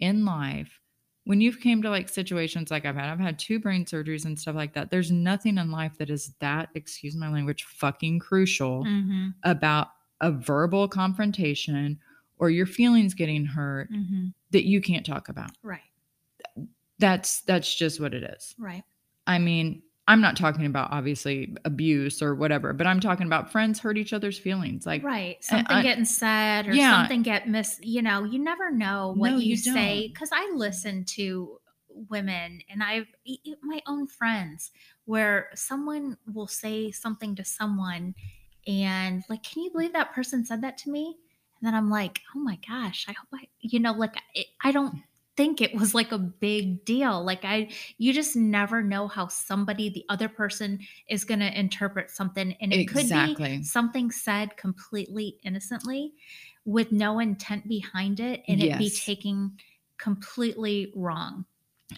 in 0.00 0.24
life. 0.24 0.80
When 1.24 1.40
you've 1.42 1.60
came 1.60 1.82
to 1.82 1.90
like 1.90 2.08
situations 2.08 2.70
like 2.70 2.86
I've 2.86 2.94
had, 2.96 3.10
I've 3.10 3.18
had 3.20 3.38
two 3.38 3.60
brain 3.60 3.84
surgeries 3.84 4.24
and 4.24 4.38
stuff 4.38 4.56
like 4.56 4.72
that. 4.74 4.90
There's 4.90 5.10
nothing 5.12 5.58
in 5.58 5.70
life 5.70 5.98
that 5.98 6.08
is 6.10 6.32
that, 6.40 6.70
excuse 6.74 7.14
my 7.16 7.30
language, 7.30 7.64
fucking 7.64 8.20
crucial 8.20 8.84
Mhm. 8.84 9.34
about 9.44 9.88
a 10.20 10.32
verbal 10.32 10.88
confrontation 10.88 12.00
or 12.38 12.50
your 12.50 12.66
feelings 12.66 13.14
getting 13.14 13.44
hurt 13.44 13.90
Mhm. 13.90 14.32
that 14.52 14.64
you 14.64 14.80
can't 14.80 15.04
talk 15.06 15.28
about. 15.28 15.50
right, 15.62 15.82
That's 16.98 17.42
that's 17.42 17.72
just 17.74 18.00
what 18.00 18.12
it 18.14 18.24
is. 18.24 18.54
right, 18.58 18.82
I 19.26 19.38
mean, 19.38 19.82
I'm 20.08 20.20
not 20.20 20.36
talking 20.36 20.66
about 20.66 20.90
obviously 20.90 21.54
abuse 21.64 22.22
or 22.22 22.34
whatever, 22.34 22.72
but 22.72 22.86
I'm 22.86 22.98
talking 22.98 23.26
about 23.26 23.52
friends 23.52 23.78
hurt 23.78 23.96
each 23.98 24.12
other's 24.12 24.38
feelings. 24.38 24.86
Like, 24.86 25.04
right. 25.04 25.36
Something 25.44 25.76
I- 25.76 25.82
getting 25.82 26.04
said 26.06 26.66
or 26.66 26.74
Yeah. 26.74 26.96
something 27.02 27.22
get 27.22 27.46
mis. 27.48 27.78
You 27.82 28.02
know, 28.02 28.24
you 28.24 28.38
never 28.38 28.70
know 28.72 29.14
what 29.16 29.30
No, 29.32 29.36
you, 29.36 29.50
you 29.50 29.56
say 29.56 30.08
because 30.08 30.30
I 30.32 30.50
listen 30.54 31.04
to 31.16 31.60
women 32.08 32.60
and 32.70 32.82
I've 32.82 33.06
my 33.62 33.82
own 33.86 34.06
friends 34.06 34.70
where 35.04 35.50
someone 35.54 36.16
will 36.32 36.46
say 36.46 36.90
something 36.90 37.34
to 37.36 37.44
someone 37.44 38.14
and 38.66 39.22
like, 39.28 39.42
can 39.42 39.62
you 39.62 39.70
believe 39.70 39.92
that 39.92 40.12
person 40.12 40.44
said 40.44 40.62
that 40.62 40.78
to 40.78 40.90
me? 40.90 41.16
And 41.60 41.66
then 41.66 41.74
I'm 41.74 41.90
like, 41.90 42.20
oh 42.34 42.38
my 42.38 42.58
gosh, 42.68 43.06
I 43.08 43.12
hope 43.12 43.28
I, 43.34 43.48
you 43.60 43.80
know, 43.80 43.92
like 43.92 44.14
I, 44.36 44.44
I 44.62 44.72
don't 44.72 44.94
think 45.38 45.62
it 45.62 45.72
was 45.74 45.94
like 45.94 46.10
a 46.12 46.18
big 46.18 46.84
deal. 46.84 47.24
Like 47.24 47.44
I, 47.44 47.70
you 47.96 48.12
just 48.12 48.34
never 48.36 48.82
know 48.82 49.06
how 49.06 49.28
somebody, 49.28 49.88
the 49.88 50.04
other 50.10 50.28
person, 50.28 50.80
is 51.08 51.24
going 51.24 51.40
to 51.40 51.58
interpret 51.58 52.10
something, 52.10 52.54
and 52.60 52.72
it 52.74 52.88
could 52.88 53.08
be 53.08 53.62
something 53.62 54.10
said 54.10 54.56
completely 54.56 55.38
innocently, 55.44 56.12
with 56.64 56.90
no 56.90 57.20
intent 57.20 57.68
behind 57.68 58.18
it, 58.20 58.42
and 58.48 58.60
it 58.60 58.76
be 58.78 58.90
taken 58.90 59.56
completely 59.96 60.92
wrong. 60.96 61.44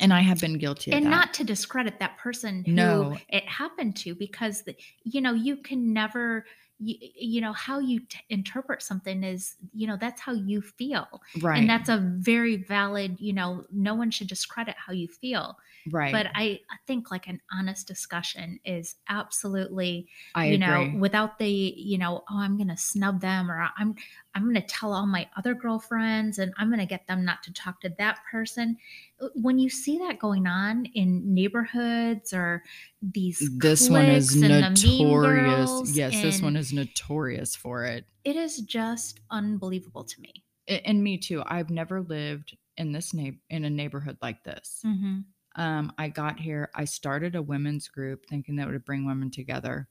and 0.01 0.13
I 0.13 0.21
have 0.21 0.39
been 0.41 0.59
guilty 0.59 0.93
of 0.93 0.97
And 0.99 1.07
that. 1.07 1.11
not 1.11 1.35
to 1.35 1.45
discredit 1.45 1.99
that 1.99 2.17
person 2.19 2.65
who 2.65 2.73
No. 2.73 3.17
it 3.29 3.45
happened 3.49 3.97
to, 4.03 4.15
because 4.15 4.63
the, 4.63 4.77
you 5.03 5.21
know 5.21 5.33
you 5.33 5.57
can 5.57 5.93
never. 5.93 6.45
You, 6.83 6.97
you 7.15 7.41
know 7.43 7.53
how 7.53 7.79
you 7.79 8.01
t- 8.01 8.21
interpret 8.31 8.81
something 8.81 9.23
is 9.23 9.57
you 9.75 9.87
know 9.87 9.99
that's 10.01 10.21
how 10.21 10.33
you 10.33 10.63
feel 10.63 11.07
right. 11.43 11.59
and 11.59 11.69
that's 11.69 11.91
a 11.91 11.99
very 11.99 12.57
valid 12.57 13.21
you 13.21 13.35
know 13.35 13.65
no 13.71 13.95
one 13.95 14.11
should 14.11 14.29
discredit 14.29 14.77
how 14.79 14.95
you 14.95 15.07
feel 15.07 15.59
right. 15.91 16.11
but 16.11 16.29
I, 16.35 16.61
I 16.71 16.77
think 16.87 17.11
like 17.11 17.29
an 17.29 17.41
honest 17.53 17.87
discussion 17.87 18.61
is 18.65 18.97
absolutely 19.11 20.09
I 20.35 20.47
you 20.47 20.55
agree. 20.55 20.93
know 20.93 20.99
without 20.99 21.39
the 21.39 21.51
you 21.51 21.99
know 21.99 22.25
oh 22.31 22.39
i'm 22.39 22.57
gonna 22.57 22.79
snub 22.79 23.21
them 23.21 23.51
or 23.51 23.69
i'm 23.77 23.95
i'm 24.35 24.47
gonna 24.47 24.61
tell 24.67 24.93
all 24.93 25.07
my 25.07 25.29
other 25.37 25.55
girlfriends 25.55 26.39
and 26.39 26.53
i'm 26.59 26.71
gonna 26.71 26.87
get 26.87 27.07
them 27.07 27.25
not 27.25 27.43
to 27.43 27.53
talk 27.53 27.81
to 27.81 27.89
that 27.99 28.19
person 28.31 28.77
Uh, 29.21 29.29
when 29.35 29.59
you 29.59 29.69
see 29.69 29.99
that 29.99 30.19
going 30.19 30.47
on 30.47 30.87
in 30.95 31.35
neighborhoods 31.35 32.33
or 32.33 32.63
these 33.03 33.39
this 33.59 33.89
one 33.91 34.07
is 34.09 34.31
cliques 34.31 34.43
and 34.43 34.51
the 34.53 34.71
Mean 34.89 35.09
notorious. 35.09 35.97
Yes, 35.97 36.21
this 36.23 36.43
one 36.43 36.57
is 36.57 36.73
notorious 36.73 37.55
for 37.57 37.85
it. 37.85 38.05
it 38.25 38.37
is 38.37 38.59
just 38.63 39.21
unbelievable 39.31 40.05
to 40.05 40.21
me 40.21 40.33
A- 40.69 40.87
And 40.87 41.03
me 41.03 41.19
too. 41.19 41.43
I've 41.47 41.71
never 41.71 42.01
lived 42.03 42.57
in 42.77 42.93
this 42.93 43.13
neigh- 43.13 43.41
in 43.51 43.65
a 43.65 43.71
neighborhood 43.71 44.19
like 44.23 44.45
this. 44.45 44.83
mm-hmm. 44.87 45.21
Um, 45.61 45.93
I 45.99 46.09
got 46.09 46.39
here, 46.39 46.71
I 46.77 46.85
started 46.85 47.35
a 47.35 47.43
women's 47.43 47.89
group 47.89 48.25
thinking 48.27 48.57
that 48.57 48.69
would 48.69 48.85
bring 48.85 49.05
women 49.05 49.31
together. 49.33 49.89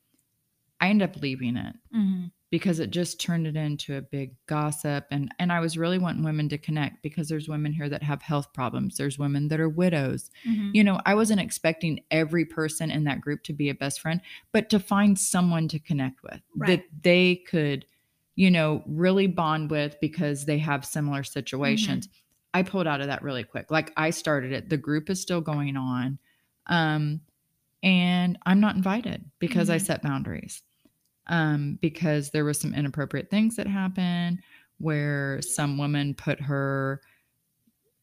I 0.79 0.87
ended 0.89 1.09
up 1.09 1.21
leaving 1.21 1.57
it 1.57 1.75
hmm 1.91 2.25
because 2.51 2.79
it 2.79 2.89
just 2.89 3.19
turned 3.21 3.45
it 3.47 3.55
into 3.55 3.95
a 3.95 4.01
big 4.01 4.35
gossip 4.47 5.05
and 5.11 5.31
and 5.39 5.51
I 5.51 5.59
was 5.59 5.77
really 5.77 5.99
wanting 5.99 6.23
women 6.23 6.49
to 6.49 6.57
connect 6.57 7.03
because 7.03 7.29
there's 7.29 7.47
women 7.47 7.71
here 7.73 7.89
that 7.89 8.03
have 8.03 8.21
health 8.21 8.53
problems. 8.53 8.97
There's 8.97 9.19
women 9.19 9.47
that 9.49 9.59
are 9.59 9.69
widows. 9.69 10.29
hmm 10.43 10.71
You 10.73 10.83
know, 10.83 10.99
I 11.05 11.15
wasn't 11.15 11.41
expecting 11.41 12.01
every 12.11 12.45
person 12.45 12.91
in 12.91 13.03
that 13.05 13.21
group 13.21 13.43
to 13.43 13.53
be 13.53 13.69
a 13.69 13.75
best 13.75 14.01
friend, 14.01 14.21
but 14.51 14.69
to 14.71 14.79
find 14.79 15.17
someone 15.19 15.67
to 15.69 15.79
connect 15.79 16.23
with 16.23 16.41
Right. 16.55 16.67
that 16.79 16.85
they 17.03 17.35
could, 17.47 17.85
you 18.35 18.49
know, 18.51 18.83
really 18.87 19.27
bond 19.27 19.69
with 19.69 19.97
because 20.01 20.45
they 20.45 20.57
have 20.59 20.85
similar 20.85 21.23
situations. 21.23 22.07
I 22.53 22.63
pulled 22.63 22.87
out 22.87 23.01
of 23.01 23.07
that 23.07 23.21
really 23.21 23.43
quick. 23.43 23.69
Like 23.69 23.91
I 23.95 24.09
started 24.09 24.51
it. 24.53 24.69
The 24.69 24.77
group 24.77 25.09
is 25.09 25.21
still 25.21 25.41
going 25.41 25.77
on. 25.77 26.17
Um 26.67 27.21
and 27.83 28.37
I'm 28.45 28.59
not 28.59 28.75
invited 28.75 29.29
because 29.39 29.69
I 29.69 29.77
Mhm. 29.77 29.85
set 29.85 30.01
boundaries. 30.01 30.63
Um 31.29 31.77
because 31.81 32.31
there 32.31 32.43
was 32.45 32.59
some 32.59 32.73
inappropriate 32.73 33.29
things 33.29 33.55
that 33.55 33.67
happened 33.67 34.39
where 34.79 35.41
some 35.41 35.77
woman 35.77 36.13
put 36.15 36.41
her 36.41 37.01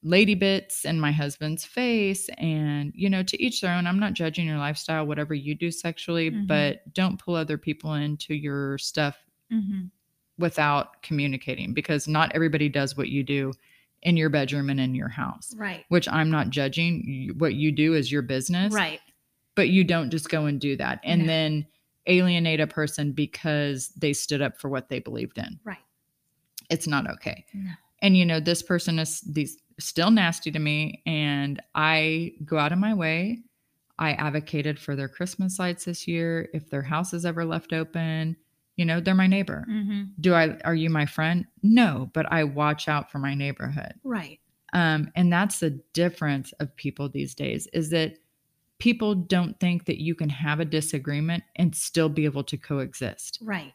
lady 0.03 0.35
bits 0.35 0.85
in 0.85 1.01
my 1.01 1.11
husband's 1.11 1.65
face 1.65 2.29
and 2.39 2.93
you 2.95 3.11
know 3.11 3.23
to 3.23 3.43
each 3.43 3.61
their 3.61 3.73
own 3.75 3.87
i'm 3.87 3.99
not 3.99 4.12
judging 4.12 4.47
your 4.47 4.59
lifestyle 4.59 5.05
whatever 5.07 5.35
you 5.35 5.55
do 5.55 5.71
sexually 5.71 6.31
Mhm. 6.31 6.47
but 6.47 6.93
don't 6.95 7.19
pull 7.19 7.35
other 7.35 7.59
people 7.59 7.95
into 7.95 8.35
your 8.35 8.79
stuff 8.79 9.17
hmm 9.51 9.87
without 10.39 11.03
communicating 11.03 11.73
because 11.73 12.07
not 12.07 12.31
everybody 12.35 12.69
does 12.69 12.95
what 12.95 13.09
you 13.09 13.23
do 13.23 13.55
in 14.03 14.19
your 14.19 14.29
bedroom 14.29 14.69
and 14.69 14.79
in 14.79 14.95
your 14.95 15.09
house 15.09 15.55
Right. 15.57 15.85
which 15.89 16.07
i'm 16.11 16.31
not 16.31 16.51
judging 16.51 17.33
what 17.39 17.55
you 17.55 17.73
do 17.73 17.95
is 17.95 18.12
your 18.12 18.21
business 18.23 18.75
Right. 18.75 19.01
but 19.55 19.71
you 19.71 19.83
don't 19.83 20.11
just 20.11 20.29
go 20.29 20.45
and 20.45 20.61
do 20.61 20.77
that 20.77 21.01
and 21.05 21.23
No. 21.23 21.27
then 21.27 21.67
alienate 22.07 22.61
a 22.61 22.66
person 22.66 23.12
because 23.12 23.88
they 23.97 24.12
stood 24.12 24.42
up 24.42 24.59
for 24.61 24.69
what 24.69 24.88
they 24.88 24.99
believed 25.01 25.38
in. 25.38 25.59
Right. 25.64 25.79
it's 26.71 26.87
not 26.87 27.09
okay. 27.11 27.45
No. 27.55 27.71
and 28.03 28.16
you 28.16 28.25
know 28.27 28.40
this 28.40 28.62
person 28.62 28.99
is 28.99 29.21
these 29.23 29.57
still 29.79 30.11
nasty 30.11 30.51
to 30.51 30.59
me 30.59 31.03
and 31.07 31.61
i 31.75 32.33
go 32.45 32.59
out 32.59 32.73
of 32.73 32.79
my 32.79 32.95
way. 32.95 33.42
I 33.99 34.12
advocated 34.12 34.79
for 34.79 34.95
their 34.97 35.09
christmas 35.09 35.59
lights 35.59 35.85
this 35.87 36.07
year. 36.09 36.49
If 36.53 36.71
their 36.71 36.83
house 36.83 37.12
is 37.14 37.25
ever 37.27 37.45
left 37.45 37.73
open 37.73 38.37
you 38.77 38.85
know 38.85 39.01
they're 39.01 39.14
my 39.14 39.27
neighbor. 39.27 39.64
Hmm 39.66 40.03
do 40.21 40.35
i 40.35 40.57
are 40.64 40.75
you 40.75 40.90
my 40.90 41.07
friend? 41.07 41.47
No 41.62 42.11
but 42.14 42.27
i 42.33 42.45
watch 42.45 42.88
out 42.88 43.11
for 43.11 43.19
my 43.19 43.35
neighborhood. 43.35 43.95
Right. 44.05 44.38
um, 44.73 45.11
and 45.14 45.33
that's 45.33 45.61
the 45.61 45.81
difference 45.95 46.53
of 46.61 46.75
people 46.77 47.09
these 47.09 47.35
days 47.35 47.66
is 47.73 47.90
that 47.90 48.19
people 48.79 49.15
don't 49.15 49.59
think 49.61 49.87
that 49.87 50.01
you 50.03 50.15
can 50.15 50.29
have 50.29 50.61
a 50.61 50.65
disagreement 50.65 51.43
and 51.57 51.75
still 51.75 52.09
be 52.09 52.25
able 52.25 52.45
to 52.45 52.57
coexist 52.57 53.39
Right. 53.43 53.73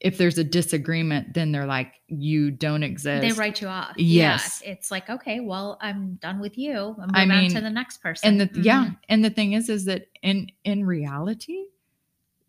if 0.00 0.18
there's 0.18 0.36
a 0.38 0.44
disagreement 0.44 1.34
then 1.34 1.52
they're 1.52 1.66
like 1.66 1.92
you 2.08 2.50
don't 2.50 2.82
exist 2.82 3.22
They 3.22 3.32
write 3.32 3.60
you 3.60 3.68
off. 3.68 3.92
Yes. 3.96 4.60
Yeah. 4.64 4.72
It's 4.72 4.90
like, 4.90 5.08
okay, 5.08 5.40
well, 5.40 5.78
I'm 5.80 6.14
done 6.16 6.40
with 6.40 6.58
you. 6.58 6.96
I'm 7.00 7.10
I 7.14 7.24
moving 7.24 7.30
on 7.30 7.38
mean, 7.42 7.50
to 7.52 7.60
the 7.60 7.70
next 7.70 8.02
person. 8.02 8.40
and 8.40 8.50
the 8.50 8.60
yeah 8.60 8.86
Mhm. 8.86 8.98
and 9.08 9.24
the 9.24 9.30
thing 9.30 9.52
is 9.52 9.68
is 9.68 9.84
that 9.86 10.08
in 10.22 10.50
in 10.64 10.84
reality 10.84 11.66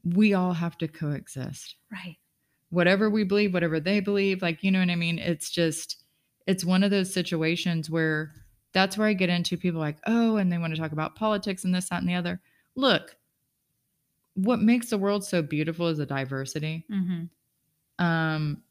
we 0.03 0.33
all 0.33 0.53
have 0.53 0.77
to 0.79 0.87
coexist 0.87 1.75
Right. 1.91 2.17
whatever 2.71 3.09
we 3.09 3.23
believe 3.23 3.53
whatever 3.53 3.79
they 3.79 3.99
believe 4.01 4.41
like 4.41 4.63
you 4.63 4.71
know 4.71 4.79
what 4.79 4.89
i 4.89 4.95
mean 4.95 5.17
it's 5.19 5.49
just 5.49 6.03
it's 6.45 6.65
one 6.65 6.83
of 6.83 6.91
those 6.91 7.13
situations 7.13 7.89
where 7.89 8.33
that's 8.73 8.97
where 8.97 9.07
i 9.07 9.13
get 9.13 9.29
into 9.29 9.57
people 9.57 9.79
like 9.79 9.97
oh 10.07 10.37
and 10.37 10.51
they 10.51 10.57
want 10.57 10.73
to 10.73 10.79
talk 10.81 10.91
about 10.91 11.15
politics 11.15 11.63
and 11.63 11.73
this 11.73 11.89
that 11.89 12.01
and 12.01 12.09
the 12.09 12.15
other 12.15 12.41
look 12.75 13.15
what 14.35 14.59
makes 14.59 14.89
the 14.89 14.97
world 14.97 15.23
so 15.23 15.41
beautiful 15.41 15.87
is 15.87 15.97
the 15.97 16.05
diversity 16.05 16.85
hmm 16.89 17.23
um 17.99 18.63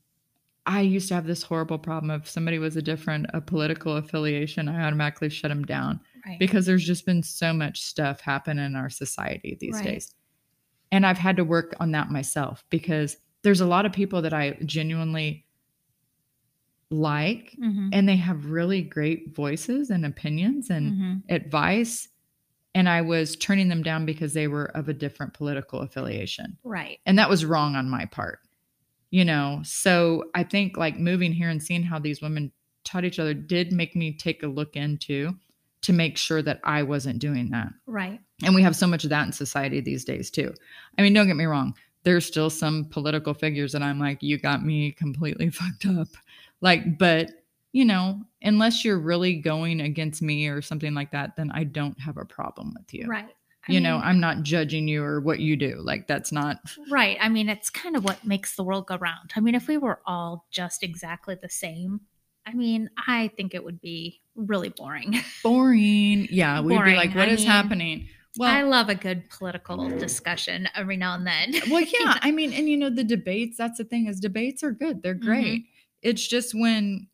i 0.67 0.81
used 0.81 1.07
to 1.09 1.15
have 1.15 1.27
this 1.27 1.43
horrible 1.45 1.79
problem 1.79 2.11
if 2.11 2.29
somebody 2.29 2.59
was 2.59 2.77
a 2.77 2.83
different 2.83 3.27
a 3.33 3.41
political 3.41 3.97
affiliation 3.97 4.69
i 4.69 4.85
automatically 4.85 5.29
shut 5.29 5.49
them 5.49 5.65
down 5.65 6.01
Right. 6.27 6.39
because 6.39 6.67
there's 6.67 6.85
just 6.87 7.05
been 7.07 7.23
so 7.23 7.53
much 7.53 7.83
stuff 7.83 8.21
happen 8.21 8.59
in 8.59 8.77
our 8.77 8.89
society 8.91 9.57
these 9.61 9.75
Right. 9.75 9.85
days. 9.85 10.15
And 10.93 11.05
I've 11.05 11.19
had 11.19 11.37
to 11.39 11.45
work 11.45 11.75
on 11.81 11.91
that 11.93 12.11
myself 12.13 12.65
because 12.71 13.17
there's 13.43 13.61
a 13.61 13.67
lot 13.67 13.87
of 13.87 13.93
people 13.93 14.23
that 14.23 14.33
I 14.33 14.53
genuinely 14.65 15.45
like 16.93 17.55
hmm 17.59 17.89
and 17.93 18.09
they 18.09 18.17
have 18.17 18.47
really 18.47 18.81
great 18.83 19.35
voices 19.35 19.91
and 19.91 20.07
opinions 20.07 20.71
and 20.71 20.97
hmm 20.97 21.15
advice 21.29 22.09
and 22.75 22.89
I 22.89 23.03
was 23.03 23.37
turning 23.37 23.69
them 23.69 23.83
down 23.83 24.07
because 24.07 24.33
they 24.33 24.49
were 24.49 24.67
of 24.77 24.89
a 24.89 24.95
different 24.95 25.35
political 25.35 25.81
affiliation. 25.81 26.57
Right. 26.65 27.01
And 27.05 27.19
that 27.19 27.29
was 27.29 27.45
wrong 27.45 27.77
on 27.77 27.91
my 27.91 28.07
part. 28.07 28.41
You 29.11 29.27
know, 29.27 29.61
so 29.63 30.25
I 30.35 30.43
think 30.43 30.79
like 30.79 30.99
moving 30.99 31.33
here 31.33 31.51
and 31.51 31.63
seeing 31.63 31.83
how 31.83 31.99
these 31.99 32.23
women 32.23 32.51
taught 32.83 33.05
each 33.05 33.19
other 33.19 33.35
did 33.35 33.71
make 33.71 33.95
me 33.95 34.15
take 34.17 34.43
a 34.43 34.47
look 34.47 34.75
into 34.75 35.35
to 35.83 35.93
make 35.93 36.17
sure 36.17 36.41
that 36.41 36.61
I 36.65 36.83
wasn't 36.83 37.19
doing 37.19 37.51
that. 37.51 37.69
Right. 37.87 38.21
And 38.43 38.55
we 38.55 38.63
have 38.63 38.75
so 38.75 38.87
much 38.87 39.05
of 39.05 39.11
that 39.11 39.27
in 39.27 39.33
society 39.33 39.81
these 39.81 40.05
days 40.05 40.31
too. 40.31 40.55
I 40.99 41.03
mean, 41.03 41.13
don't 41.13 41.27
get 41.27 41.37
me 41.37 41.45
wrong. 41.45 41.75
There's 42.05 42.25
still 42.25 42.49
some 42.49 42.87
political 42.87 43.35
figures 43.35 43.73
that 43.73 43.83
I'm 43.83 43.99
like, 44.01 44.23
you 44.23 44.39
got 44.39 44.65
me 44.65 44.93
completely 44.93 45.51
fucked 45.51 45.87
up. 45.87 46.09
Like, 46.63 46.97
but 46.99 47.31
you 47.73 47.85
know, 47.85 48.21
unless 48.43 48.85
you're 48.85 48.99
really 48.99 49.37
going 49.37 49.81
against 49.81 50.23
me 50.23 50.47
or 50.49 50.63
something 50.63 50.95
like 50.95 51.11
that, 51.13 51.37
then 51.37 51.51
I 51.53 51.65
don't 51.65 51.99
have 52.01 52.17
a 52.19 52.25
problem 52.25 52.75
with 52.79 52.93
you. 52.93 53.07
Right. 53.07 53.29
I 53.69 53.73
You 53.73 53.81
know, 53.81 53.97
mean, 53.97 54.07
I'm 54.07 54.21
not 54.21 54.43
judging 54.43 54.89
you 54.89 55.03
or 55.03 55.21
what 55.21 55.41
you 55.41 55.57
do. 55.57 55.77
Like, 55.83 56.07
that's 56.07 56.33
not 56.33 56.59
right. 56.91 57.17
I 57.21 57.29
mean, 57.29 57.49
it's 57.49 57.71
kind 57.71 57.97
of 57.97 58.05
what 58.05 58.25
makes 58.27 58.57
the 58.57 58.65
world 58.65 58.87
go 58.87 58.97
round. 58.97 59.33
I 59.37 59.41
mean, 59.41 59.55
if 59.55 59.69
we 59.69 59.79
were 59.79 60.01
all 60.05 60.47
just 60.51 60.83
exactly 60.83 61.37
the 61.41 61.49
same, 61.49 62.01
I 62.45 62.55
mean, 62.55 62.91
I 63.07 63.29
think 63.37 63.55
it 63.55 63.65
would 63.65 63.81
be 63.81 64.21
really 64.35 64.71
boring. 64.71 65.21
boring. 65.43 66.27
Yeah, 66.31 66.61
we'd 66.61 66.75
Boring. 66.77 66.93
be 66.93 66.97
like, 66.97 67.15
what 67.15 67.29
I 67.29 67.33
is 67.33 67.41
mean, 67.41 67.49
happening? 67.49 68.09
Well, 68.39 68.51
I 68.51 68.63
love 68.63 68.89
a 68.89 68.95
good 68.95 69.29
political 69.31 69.89
discussion 69.91 70.69
every 70.75 70.97
now 70.97 71.15
and 71.15 71.27
then. 71.27 71.55
well 71.71 71.83
yeah 71.83 72.19
i 72.23 72.31
mean 72.31 72.53
and 72.55 72.67
you 72.67 72.79
know 72.79 72.89
the 72.89 73.05
debates 73.05 73.59
that's 73.59 73.77
the 73.77 73.85
thing 73.85 74.07
is 74.07 74.21
debates 74.21 74.63
are 74.63 74.71
good 74.71 75.03
they're 75.03 75.15
mm-hmm. 75.15 75.27
great 75.27 75.67
it's 76.03 76.27
just 76.27 76.55
when 76.55 77.09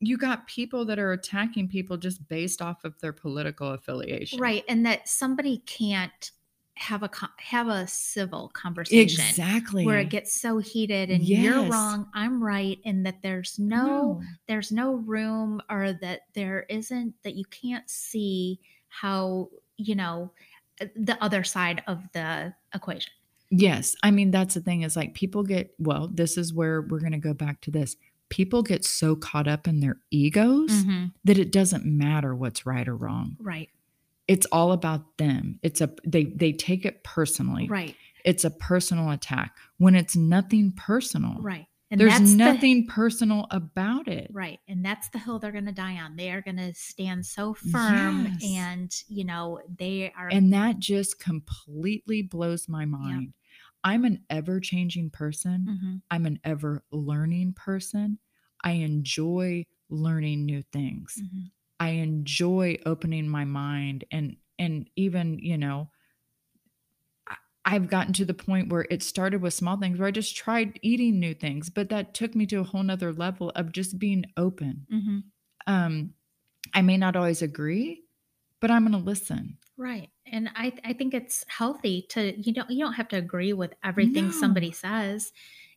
you 0.00 0.18
got 0.18 0.46
people 0.46 0.84
that 0.84 0.98
are 0.98 1.12
attacking 1.12 1.68
people 1.68 1.96
just 1.96 2.26
based 2.28 2.60
off 2.60 2.84
of 2.84 2.98
their 3.00 3.12
political 3.12 3.72
affiliation. 3.72 4.38
Right. 4.38 4.64
And 4.68 4.84
that 4.86 5.08
somebody 5.08 5.62
can't 5.66 6.30
have 6.74 7.02
a 7.02 7.10
have 7.38 7.68
a 7.68 7.86
civil 7.86 8.50
conversation 8.50 9.24
exactly. 9.24 9.86
where 9.86 9.98
it 9.98 10.10
gets 10.10 10.38
so 10.38 10.58
heated 10.58 11.10
and 11.10 11.22
you're 11.22 11.64
wrong, 11.64 12.06
I'm 12.12 12.44
right, 12.44 12.78
and 12.84 13.06
that 13.06 13.22
there's 13.22 13.58
no 13.58 14.20
there's 14.46 14.70
no 14.70 14.96
room 14.96 15.62
or 15.70 15.94
that 16.02 16.22
there 16.34 16.66
isn't 16.68 17.14
that 17.24 17.34
you 17.34 17.46
can't 17.46 17.88
see 17.88 18.60
how 18.88 19.48
you 19.78 19.94
know 19.94 20.32
the 20.78 21.16
other 21.22 21.42
side 21.44 21.82
of 21.86 22.02
the 22.12 22.52
equation. 22.74 23.12
Yes 23.48 23.94
i 24.02 24.10
mean 24.10 24.32
that's 24.32 24.54
the 24.54 24.60
thing 24.60 24.82
is 24.82 24.96
like 24.96 25.14
people 25.14 25.44
get 25.44 25.72
well 25.78 26.08
this 26.12 26.36
is 26.36 26.52
where 26.52 26.82
we're 26.82 26.98
going 26.98 27.12
to 27.12 27.18
go 27.18 27.32
back 27.32 27.60
to 27.60 27.70
this 27.70 27.94
people 28.28 28.62
get 28.62 28.84
so 28.84 29.14
caught 29.16 29.46
up 29.48 29.66
in 29.68 29.80
their 29.80 29.98
egos 30.10 30.70
Mm-hmm. 30.70 31.06
that 31.24 31.38
it 31.38 31.52
doesn't 31.52 31.84
matter 31.86 32.34
what's 32.34 32.66
right 32.66 32.86
or 32.88 32.96
wrong. 32.96 33.36
Right. 33.40 33.68
It's 34.28 34.46
all 34.46 34.72
about 34.72 35.18
them. 35.18 35.58
It's 35.62 35.80
a 35.80 35.90
they 36.04 36.24
they 36.24 36.52
take 36.52 36.84
it 36.84 37.04
personally. 37.04 37.68
Right. 37.68 37.94
It's 38.24 38.44
a 38.44 38.50
personal 38.50 39.10
attack 39.10 39.56
when 39.78 39.94
it's 39.94 40.16
nothing 40.16 40.72
personal. 40.76 41.36
Right. 41.40 41.66
And 41.88 42.00
there's 42.00 42.12
that's 42.18 42.32
the- 42.32 42.36
nothing 42.36 42.88
personal 42.88 43.46
about 43.52 44.08
it. 44.08 44.28
Right. 44.32 44.58
And 44.66 44.84
that's 44.84 45.08
the 45.10 45.20
hill 45.20 45.38
they're 45.38 45.52
going 45.52 45.66
to 45.66 45.72
die 45.72 45.98
on. 46.00 46.16
They 46.16 46.30
are 46.32 46.40
going 46.42 46.56
to 46.56 46.74
stand 46.74 47.24
so 47.24 47.54
firm 47.54 48.36
Yes. 48.40 48.52
and 48.52 48.92
you 49.06 49.24
know 49.24 49.60
they 49.78 50.12
are 50.18 50.26
and 50.26 50.52
that 50.52 50.80
just 50.80 51.20
completely 51.20 52.22
blows 52.22 52.68
my 52.68 52.84
mind 52.84 53.34
i'm 53.84 54.04
an 54.04 54.24
ever 54.30 54.60
changing 54.60 55.10
person 55.10 55.70
Mhm. 55.70 56.00
i'm 56.10 56.26
an 56.26 56.38
ever 56.44 56.84
learning 56.92 57.52
person 57.52 58.18
i 58.64 58.72
enjoy 58.72 59.64
learning 59.88 60.44
new 60.44 60.62
things 60.72 61.22
Mhm. 61.22 61.50
i 61.80 61.90
enjoy 61.90 62.76
opening 62.86 63.28
my 63.28 63.44
mind 63.44 64.04
and 64.10 64.36
and 64.58 64.90
even 64.96 65.38
you 65.38 65.58
know 65.58 65.90
I've 67.64 67.88
gotten 67.88 68.12
to 68.14 68.24
the 68.24 68.34
point 68.34 68.68
where 68.70 68.86
it 68.90 69.02
started 69.02 69.42
with 69.42 69.52
small 69.52 69.76
things 69.76 69.98
where 69.98 70.06
I 70.06 70.12
just 70.12 70.36
tried 70.36 70.78
eating 70.82 71.18
new 71.18 71.34
things, 71.34 71.68
but 71.68 71.88
that 71.88 72.14
took 72.14 72.34
me 72.34 72.46
to 72.46 72.60
a 72.60 72.64
whole 72.64 72.82
nother 72.82 73.12
level 73.12 73.50
of 73.50 73.72
just 73.72 73.98
being 73.98 74.24
open. 74.36 74.86
Mhm. 74.88 75.30
Um, 75.66 76.14
I 76.74 76.82
may 76.82 76.96
not 76.98 77.16
always 77.16 77.42
agree, 77.42 78.04
but 78.60 78.70
I'm 78.70 78.84
going 78.84 78.92
to 78.92 78.98
listen. 78.98 79.58
Right. 79.78 80.10
And 80.24 80.48
I 80.54 80.72
I 80.84 80.92
think 80.94 81.12
it's 81.12 81.44
healthy 81.48 82.02
to 82.10 82.34
you 82.40 82.52
don't 82.52 82.70
you 82.70 82.82
don't 82.84 82.94
have 82.94 83.08
to 83.08 83.16
agree 83.16 83.52
with 83.52 83.74
everything 83.84 84.30
No. 84.30 84.30
somebody 84.30 84.72
says. 84.72 85.32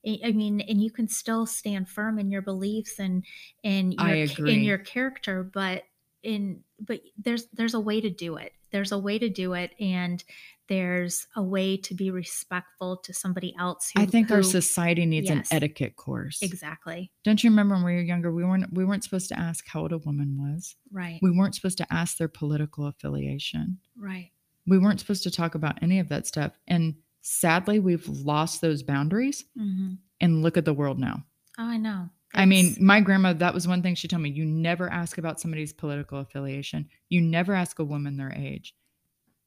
I 0.07 0.19
I 0.25 0.31
mean, 0.31 0.61
and 0.61 0.81
you 0.81 0.89
can 0.91 1.07
still 1.09 1.45
stand 1.45 1.89
firm 1.89 2.17
in 2.17 2.31
your 2.31 2.41
beliefs 2.41 2.99
and 2.99 3.25
and 3.63 3.93
your 3.93 4.15
I 4.15 4.23
ca- 4.25 4.33
agree. 4.33 4.53
in 4.53 4.61
your 4.61 4.77
character, 4.77 5.43
but 5.43 5.83
in 6.23 6.63
but 6.79 7.01
there's 7.17 7.47
there's 7.53 7.73
a 7.73 7.79
way 7.79 8.01
to 8.01 8.09
do 8.09 8.35
it 8.35 8.53
there's 8.71 8.91
a 8.91 8.97
way 8.99 9.17
to 9.17 9.29
do 9.29 9.53
it 9.53 9.71
and 9.79 10.23
there's 10.69 11.27
a 11.35 11.43
way 11.43 11.75
to 11.75 11.93
be 11.93 12.11
respectful 12.11 12.97
to 12.97 13.13
somebody 13.13 13.53
else 13.59 13.91
who, 13.93 14.01
I 14.01 14.05
think 14.05 14.29
who, 14.29 14.35
our 14.35 14.43
society 14.43 15.05
needs 15.05 15.29
yes, 15.29 15.49
an 15.49 15.57
etiquette 15.57 15.95
course. 15.95 16.41
Exactly. 16.41 17.11
Don't 17.23 17.43
you 17.43 17.49
remember 17.49 17.75
when 17.75 17.83
we 17.83 17.95
were 17.95 18.01
younger 18.01 18.31
we 18.31 18.45
weren't 18.45 18.71
we 18.71 18.85
weren't 18.85 19.03
supposed 19.03 19.27
to 19.29 19.39
ask 19.39 19.65
how 19.67 19.81
old 19.81 19.91
a 19.91 19.97
woman 19.97 20.37
was. 20.39 20.75
Right. 20.91 21.19
We 21.21 21.35
weren't 21.35 21.55
supposed 21.55 21.79
to 21.79 21.87
ask 21.91 22.17
their 22.17 22.27
political 22.27 22.85
affiliation. 22.85 23.79
Right. 23.97 24.31
We 24.67 24.77
weren't 24.77 24.99
supposed 24.99 25.23
to 25.23 25.31
talk 25.31 25.55
about 25.55 25.81
any 25.81 25.99
of 25.99 26.09
that 26.09 26.27
stuff 26.27 26.53
and 26.67 26.95
sadly 27.21 27.79
we've 27.79 28.07
lost 28.07 28.61
those 28.61 28.83
boundaries. 28.83 29.43
Mm-hmm. 29.59 29.95
And 30.21 30.43
look 30.43 30.57
at 30.57 30.65
the 30.65 30.73
world 30.73 30.99
now. 30.99 31.23
Oh, 31.57 31.63
I 31.63 31.77
know. 31.77 32.09
I 32.33 32.45
mean, 32.45 32.75
my 32.79 32.99
grandma, 32.99 33.33
that 33.33 33.53
was 33.53 33.67
one 33.67 33.81
thing 33.81 33.95
she 33.95 34.09
told 34.09 34.21
me. 34.21 34.29
You 34.29 34.45
never 34.45 34.89
ask 34.89 35.17
about 35.17 35.39
somebody's 35.39 35.71
political 35.71 36.19
affiliation. 36.19 36.89
You 37.07 37.21
never 37.21 37.53
ask 37.55 37.79
a 37.79 37.85
woman 37.85 38.17
their 38.17 38.33
age 38.33 38.75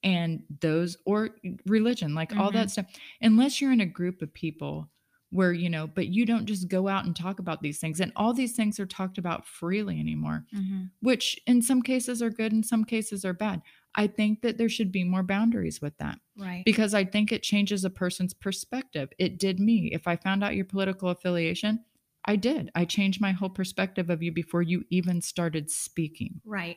and 0.02 0.42
those 0.60 0.96
or 1.04 1.30
religion 1.66 2.14
like 2.14 2.30
mm-hmm. 2.30 2.40
all 2.40 2.50
that 2.50 2.66
mm-hmm. 2.66 2.84
stuff 2.84 2.86
unless 3.20 3.60
you're 3.60 3.72
in 3.72 3.80
a 3.80 3.86
group 3.86 4.22
of 4.22 4.32
people 4.34 4.88
where 5.30 5.52
you 5.52 5.70
know 5.70 5.86
but 5.86 6.08
you 6.08 6.26
don't 6.26 6.46
just 6.46 6.68
go 6.68 6.88
out 6.88 7.04
and 7.04 7.16
talk 7.16 7.38
about 7.38 7.62
these 7.62 7.78
things 7.78 8.00
and 8.00 8.12
all 8.16 8.32
these 8.32 8.54
things 8.54 8.78
are 8.78 8.86
talked 8.86 9.18
about 9.18 9.46
freely 9.46 9.98
anymore 9.98 10.44
mm-hmm. 10.54 10.84
which 11.00 11.40
in 11.46 11.62
some 11.62 11.82
cases 11.82 12.22
are 12.22 12.30
good 12.30 12.52
in 12.52 12.62
some 12.62 12.84
cases 12.84 13.24
are 13.24 13.32
bad 13.32 13.62
i 13.94 14.06
think 14.06 14.42
that 14.42 14.58
there 14.58 14.68
should 14.68 14.92
be 14.92 15.04
more 15.04 15.22
boundaries 15.22 15.80
with 15.80 15.96
that 15.98 16.18
right 16.36 16.64
because 16.64 16.94
i 16.94 17.04
think 17.04 17.32
it 17.32 17.42
changes 17.42 17.84
a 17.84 17.90
person's 17.90 18.34
perspective 18.34 19.08
it 19.18 19.38
did 19.38 19.58
me 19.58 19.90
if 19.92 20.06
i 20.06 20.16
found 20.16 20.44
out 20.44 20.56
your 20.56 20.64
political 20.64 21.08
affiliation 21.08 21.82
I 22.24 22.36
did. 22.36 22.70
I 22.74 22.84
changed 22.84 23.20
my 23.20 23.32
whole 23.32 23.50
perspective 23.50 24.10
of 24.10 24.22
you 24.22 24.32
before 24.32 24.62
you 24.62 24.84
even 24.90 25.20
started 25.20 25.70
speaking. 25.70 26.40
Right. 26.44 26.76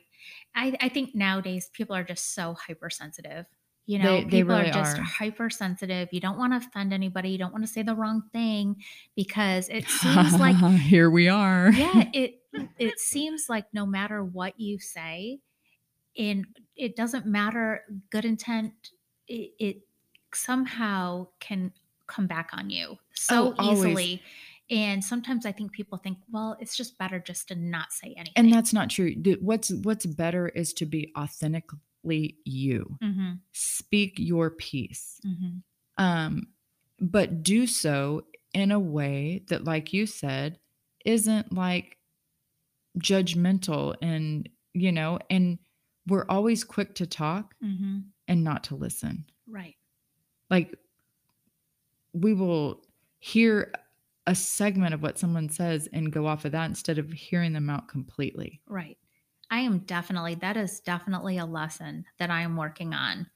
I, 0.54 0.76
I 0.80 0.88
think 0.88 1.14
nowadays 1.14 1.70
people 1.72 1.94
are 1.94 2.04
just 2.04 2.34
so 2.34 2.54
hypersensitive. 2.54 3.46
You 3.86 4.00
know, 4.00 4.22
they, 4.22 4.24
they 4.24 4.42
really 4.42 4.68
are 4.68 4.72
just 4.72 4.98
are. 4.98 5.02
hypersensitive. 5.02 6.08
You 6.10 6.18
don't 6.18 6.36
want 6.38 6.52
to 6.52 6.66
offend 6.66 6.92
anybody. 6.92 7.30
You 7.30 7.38
don't 7.38 7.52
want 7.52 7.64
to 7.64 7.72
say 7.72 7.82
the 7.82 7.94
wrong 7.94 8.24
thing 8.32 8.82
because 9.14 9.68
it 9.68 9.88
seems 9.88 10.34
like 10.40 10.56
here 10.80 11.08
we 11.08 11.28
are. 11.28 11.70
yeah, 11.70 12.04
it 12.12 12.40
it 12.78 12.98
seems 12.98 13.46
like 13.48 13.66
no 13.72 13.86
matter 13.86 14.24
what 14.24 14.58
you 14.58 14.80
say, 14.80 15.38
and 16.18 16.46
it 16.74 16.96
doesn't 16.96 17.26
matter 17.26 17.82
good 18.10 18.24
intent, 18.24 18.72
it, 19.28 19.52
it 19.60 19.76
somehow 20.34 21.28
can 21.38 21.70
come 22.08 22.26
back 22.26 22.50
on 22.52 22.70
you 22.70 22.96
so 23.14 23.54
oh, 23.56 23.72
easily. 23.72 23.90
Always 23.90 24.18
and 24.70 25.04
sometimes 25.04 25.46
I 25.46 25.52
think 25.52 25.72
people 25.72 25.98
think, 25.98 26.18
well, 26.30 26.56
it's 26.60 26.76
just 26.76 26.98
better 26.98 27.20
just 27.20 27.48
to 27.48 27.54
not 27.54 27.92
say 27.92 28.14
anything. 28.16 28.32
And 28.36 28.52
that's 28.52 28.72
not 28.72 28.90
true. 28.90 29.14
What's 29.40 29.70
what's 29.70 30.06
better 30.06 30.48
is 30.48 30.72
to 30.74 30.86
be 30.86 31.12
authentically 31.16 32.38
you. 32.44 32.96
Mm-hmm. 33.02 33.32
Speak 33.52 34.14
your 34.18 34.50
piece. 34.50 35.20
Mm-hmm. 35.24 36.04
Um, 36.04 36.48
but 37.00 37.42
do 37.42 37.66
so 37.66 38.24
in 38.52 38.72
a 38.72 38.80
way 38.80 39.44
that, 39.48 39.64
like 39.64 39.92
you 39.92 40.06
said, 40.06 40.58
isn't 41.04 41.52
like 41.52 41.96
judgmental 42.98 43.94
and 44.02 44.48
you 44.74 44.92
know, 44.92 45.18
and 45.30 45.58
we're 46.06 46.26
always 46.28 46.64
quick 46.64 46.94
to 46.96 47.06
talk 47.06 47.54
mm-hmm. 47.62 47.98
and 48.28 48.44
not 48.44 48.64
to 48.64 48.74
listen. 48.74 49.24
Right. 49.48 49.76
Like 50.50 50.74
we 52.12 52.34
will 52.34 52.82
hear 53.18 53.72
a 54.26 54.34
segment 54.34 54.92
of 54.92 55.02
what 55.02 55.18
someone 55.18 55.48
says 55.48 55.88
and 55.92 56.12
go 56.12 56.26
off 56.26 56.44
of 56.44 56.52
that 56.52 56.66
instead 56.66 56.98
of 56.98 57.12
hearing 57.12 57.52
them 57.52 57.70
out 57.70 57.88
completely. 57.88 58.60
Right. 58.66 58.98
I 59.50 59.60
am 59.60 59.78
definitely, 59.80 60.34
that 60.36 60.56
is 60.56 60.80
definitely 60.80 61.38
a 61.38 61.46
lesson 61.46 62.04
that 62.18 62.30
I 62.30 62.40
am 62.42 62.56
working 62.56 62.92
on, 62.92 63.28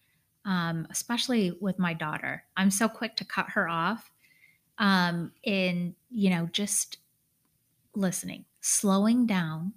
um, 0.44 0.87
especially 0.90 1.57
with 1.61 1.79
my 1.79 1.94
daughter. 1.94 2.42
I'm 2.57 2.70
so 2.70 2.88
quick 2.88 3.14
to 3.16 3.24
cut 3.24 3.50
her 3.50 3.68
off 3.68 4.11
um, 4.79 5.31
in, 5.44 5.94
you 6.11 6.31
know, 6.31 6.48
just 6.50 6.98
listening, 7.94 8.44
slowing 8.61 9.26
down 9.26 9.74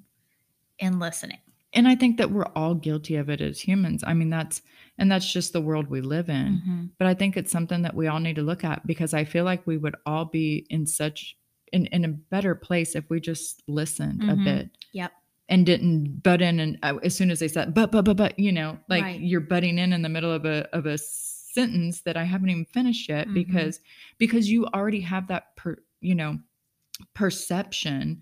and 0.79 0.99
listening 0.99 1.42
and 1.73 1.87
i 1.87 1.95
think 1.95 2.17
that 2.17 2.31
we're 2.31 2.47
all 2.55 2.75
guilty 2.75 3.15
of 3.15 3.29
it 3.29 3.41
as 3.41 3.59
humans 3.59 4.03
i 4.05 4.13
mean 4.13 4.29
that's 4.29 4.61
and 4.97 5.11
that's 5.11 5.31
just 5.31 5.53
the 5.53 5.61
world 5.61 5.89
we 5.89 6.01
live 6.01 6.29
in 6.29 6.61
mm-hmm. 6.61 6.85
but 6.97 7.07
i 7.07 7.13
think 7.13 7.35
it's 7.35 7.51
something 7.51 7.81
that 7.81 7.95
we 7.95 8.07
all 8.07 8.19
need 8.19 8.35
to 8.35 8.41
look 8.41 8.63
at 8.63 8.85
because 8.85 9.13
i 9.13 9.23
feel 9.23 9.45
like 9.45 9.65
we 9.65 9.77
would 9.77 9.95
all 10.05 10.25
be 10.25 10.65
in 10.69 10.85
such 10.85 11.35
in, 11.71 11.87
in 11.87 12.05
a 12.05 12.09
better 12.09 12.53
place 12.53 12.95
if 12.95 13.09
we 13.09 13.19
just 13.19 13.63
listened 13.67 14.21
mm-hmm. 14.21 14.41
a 14.41 14.43
bit 14.43 14.69
yep 14.93 15.11
and 15.49 15.65
didn't 15.65 16.23
butt 16.23 16.41
in 16.41 16.59
and 16.59 16.77
uh, 16.83 16.97
as 17.03 17.15
soon 17.15 17.31
as 17.31 17.39
they 17.39 17.47
said 17.47 17.73
but 17.73 17.91
but 17.91 18.03
but 18.05 18.17
but 18.17 18.37
you 18.39 18.51
know 18.51 18.77
like 18.89 19.03
right. 19.03 19.19
you're 19.19 19.41
butting 19.41 19.77
in 19.77 19.93
in 19.93 20.01
the 20.01 20.09
middle 20.09 20.31
of 20.31 20.45
a 20.45 20.67
of 20.75 20.85
a 20.85 20.97
sentence 20.97 22.01
that 22.01 22.17
i 22.17 22.23
haven't 22.23 22.49
even 22.49 22.65
finished 22.65 23.09
yet 23.09 23.25
mm-hmm. 23.25 23.33
because 23.33 23.79
because 24.17 24.49
you 24.49 24.65
already 24.67 25.01
have 25.01 25.27
that 25.27 25.55
per 25.55 25.77
you 26.01 26.15
know 26.15 26.37
perception 27.13 28.21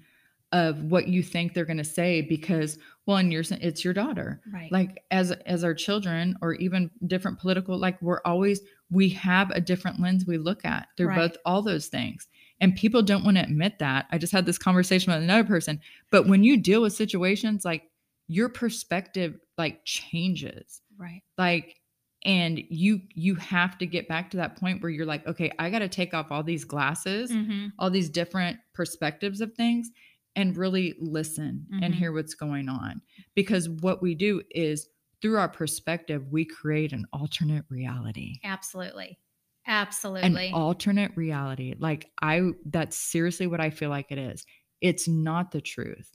of 0.51 0.83
what 0.83 1.07
you 1.07 1.23
think 1.23 1.53
they're 1.53 1.65
going 1.65 1.77
to 1.77 1.83
say 1.83 2.21
because 2.21 2.77
well 3.05 3.17
in 3.17 3.31
your 3.31 3.43
it's 3.49 3.83
your 3.83 3.93
daughter. 3.93 4.41
Right. 4.51 4.71
Like 4.71 5.03
as 5.11 5.31
as 5.31 5.63
our 5.63 5.73
children 5.73 6.37
or 6.41 6.53
even 6.55 6.91
different 7.07 7.39
political 7.39 7.77
like 7.77 8.01
we're 8.01 8.21
always 8.25 8.61
we 8.89 9.09
have 9.09 9.49
a 9.51 9.61
different 9.61 9.99
lens 9.99 10.25
we 10.25 10.37
look 10.37 10.65
at. 10.65 10.87
They're 10.97 11.07
right. 11.07 11.17
both 11.31 11.37
all 11.45 11.61
those 11.61 11.87
things. 11.87 12.27
And 12.59 12.75
people 12.75 13.01
don't 13.01 13.23
want 13.23 13.37
to 13.37 13.43
admit 13.43 13.79
that. 13.79 14.05
I 14.11 14.17
just 14.17 14.33
had 14.33 14.45
this 14.45 14.59
conversation 14.59 15.11
with 15.11 15.23
another 15.23 15.47
person. 15.47 15.79
But 16.11 16.27
when 16.27 16.43
you 16.43 16.57
deal 16.57 16.81
with 16.81 16.93
situations 16.93 17.65
like 17.65 17.83
your 18.27 18.49
perspective 18.49 19.37
like 19.57 19.83
changes. 19.85 20.81
Right. 20.97 21.21
Like 21.37 21.81
and 22.23 22.61
you 22.69 23.01
you 23.15 23.35
have 23.35 23.77
to 23.79 23.85
get 23.85 24.07
back 24.07 24.29
to 24.29 24.37
that 24.37 24.55
point 24.55 24.81
where 24.81 24.91
you're 24.91 25.05
like 25.05 25.25
okay 25.25 25.51
i 25.57 25.69
got 25.69 25.79
to 25.79 25.87
take 25.87 26.13
off 26.13 26.27
all 26.29 26.43
these 26.43 26.63
glasses 26.63 27.31
mm-hmm. 27.31 27.67
all 27.79 27.89
these 27.89 28.09
different 28.09 28.59
perspectives 28.73 29.41
of 29.41 29.51
things 29.53 29.89
and 30.35 30.57
really 30.57 30.95
listen 30.99 31.65
mm-hmm. 31.71 31.83
and 31.83 31.95
hear 31.95 32.11
what's 32.11 32.35
going 32.35 32.69
on. 32.69 33.01
Because 33.35 33.69
what 33.69 34.01
we 34.01 34.15
do 34.15 34.41
is 34.51 34.87
through 35.21 35.37
our 35.37 35.49
perspective, 35.49 36.27
we 36.31 36.45
create 36.45 36.93
an 36.93 37.05
alternate 37.13 37.65
reality. 37.69 38.39
Absolutely. 38.43 39.17
Absolutely. 39.67 40.47
An 40.47 40.53
alternate 40.53 41.11
reality. 41.15 41.75
Like, 41.77 42.09
I, 42.21 42.41
that's 42.65 42.97
seriously 42.97 43.45
what 43.45 43.61
I 43.61 43.69
feel 43.69 43.89
like 43.89 44.11
it 44.11 44.17
is. 44.17 44.45
It's 44.81 45.07
not 45.07 45.51
the 45.51 45.61
truth, 45.61 46.09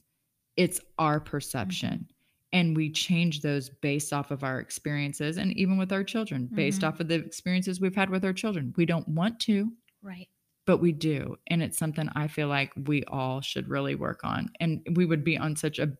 it's 0.56 0.80
our 0.98 1.20
perception. 1.20 1.90
Mm-hmm. 1.90 2.12
And 2.52 2.76
we 2.76 2.90
change 2.90 3.42
those 3.42 3.68
based 3.68 4.12
off 4.14 4.30
of 4.30 4.42
our 4.42 4.60
experiences 4.60 5.36
and 5.36 5.52
even 5.58 5.76
with 5.76 5.92
our 5.92 6.02
children, 6.02 6.48
based 6.54 6.80
mm-hmm. 6.80 6.88
off 6.88 7.00
of 7.00 7.08
the 7.08 7.16
experiences 7.16 7.80
we've 7.80 7.94
had 7.94 8.08
with 8.08 8.24
our 8.24 8.32
children. 8.32 8.72
We 8.76 8.86
don't 8.86 9.06
want 9.06 9.40
to. 9.40 9.72
Right 10.02 10.28
but 10.66 10.78
we 10.78 10.92
do 10.92 11.36
and 11.46 11.62
it's 11.62 11.78
something 11.78 12.08
i 12.14 12.26
feel 12.26 12.48
like 12.48 12.72
we 12.86 13.04
all 13.04 13.40
should 13.40 13.68
really 13.68 13.94
work 13.94 14.20
on 14.24 14.50
and 14.60 14.86
we 14.94 15.06
would 15.06 15.24
be 15.24 15.38
on 15.38 15.56
such 15.56 15.78
a 15.78 15.92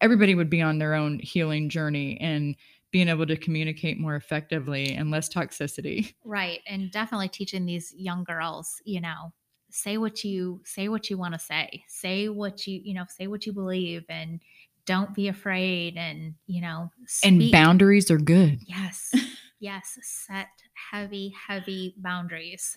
everybody 0.00 0.34
would 0.34 0.50
be 0.50 0.62
on 0.62 0.78
their 0.78 0.94
own 0.94 1.18
healing 1.18 1.68
journey 1.68 2.18
and 2.20 2.56
being 2.90 3.08
able 3.08 3.26
to 3.26 3.36
communicate 3.36 3.98
more 3.98 4.16
effectively 4.16 4.94
and 4.94 5.10
less 5.10 5.28
toxicity. 5.28 6.14
Right 6.24 6.60
and 6.66 6.90
definitely 6.90 7.28
teaching 7.28 7.66
these 7.66 7.92
young 7.96 8.24
girls 8.24 8.80
you 8.84 9.00
know 9.00 9.32
say 9.70 9.98
what 9.98 10.24
you 10.24 10.60
say 10.64 10.88
what 10.88 11.10
you 11.10 11.18
want 11.18 11.34
to 11.34 11.38
say 11.38 11.84
say 11.88 12.28
what 12.28 12.66
you 12.66 12.80
you 12.82 12.94
know 12.94 13.04
say 13.08 13.26
what 13.26 13.44
you 13.46 13.52
believe 13.52 14.04
and 14.08 14.40
don't 14.86 15.14
be 15.14 15.28
afraid 15.28 15.98
and 15.98 16.34
you 16.46 16.62
know 16.62 16.90
speak. 17.06 17.42
and 17.42 17.52
boundaries 17.52 18.10
are 18.10 18.18
good. 18.18 18.60
Yes 18.66 19.12
yes 19.60 19.98
set 20.02 20.48
heavy 20.90 21.34
heavy 21.46 21.94
boundaries 21.98 22.76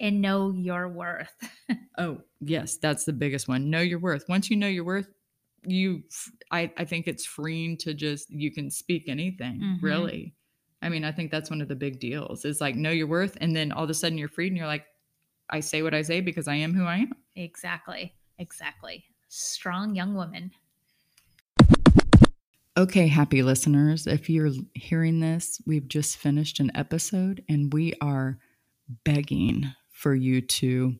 and 0.00 0.20
know 0.20 0.52
your 0.52 0.88
worth. 0.88 1.34
oh, 1.98 2.18
yes, 2.40 2.76
that's 2.76 3.04
the 3.04 3.12
biggest 3.12 3.48
one. 3.48 3.70
Know 3.70 3.80
your 3.80 3.98
worth. 3.98 4.24
Once 4.28 4.50
you 4.50 4.56
know 4.56 4.68
your 4.68 4.84
worth, 4.84 5.08
you 5.66 6.02
I, 6.50 6.70
I 6.76 6.84
think 6.84 7.08
it's 7.08 7.26
freeing 7.26 7.76
to 7.78 7.94
just 7.94 8.30
you 8.30 8.52
can 8.52 8.70
speak 8.70 9.08
anything, 9.08 9.60
mm-hmm. 9.60 9.84
really. 9.84 10.34
I 10.82 10.88
mean, 10.88 11.04
I 11.04 11.12
think 11.12 11.30
that's 11.30 11.50
one 11.50 11.60
of 11.60 11.68
the 11.68 11.74
big 11.74 11.98
deals 11.98 12.44
is 12.44 12.60
like 12.60 12.76
know 12.76 12.90
your 12.90 13.06
worth 13.06 13.36
and 13.40 13.56
then 13.56 13.72
all 13.72 13.84
of 13.84 13.90
a 13.90 13.94
sudden 13.94 14.18
you're 14.18 14.28
freed 14.28 14.48
and 14.48 14.56
you're 14.56 14.66
like, 14.66 14.84
I 15.50 15.60
say 15.60 15.82
what 15.82 15.94
I 15.94 16.02
say 16.02 16.20
because 16.20 16.48
I 16.48 16.56
am 16.56 16.74
who 16.74 16.84
I 16.84 16.98
am. 16.98 17.12
Exactly. 17.34 18.14
Exactly. 18.38 19.04
Strong 19.28 19.94
young 19.94 20.14
woman. 20.14 20.50
Okay, 22.78 23.06
happy 23.06 23.42
listeners. 23.42 24.06
If 24.06 24.28
you're 24.28 24.50
hearing 24.74 25.20
this, 25.20 25.60
we've 25.66 25.88
just 25.88 26.18
finished 26.18 26.60
an 26.60 26.70
episode 26.74 27.42
and 27.48 27.72
we 27.72 27.94
are 28.02 28.38
begging 29.04 29.72
for 30.06 30.14
you 30.14 30.40
to 30.40 30.94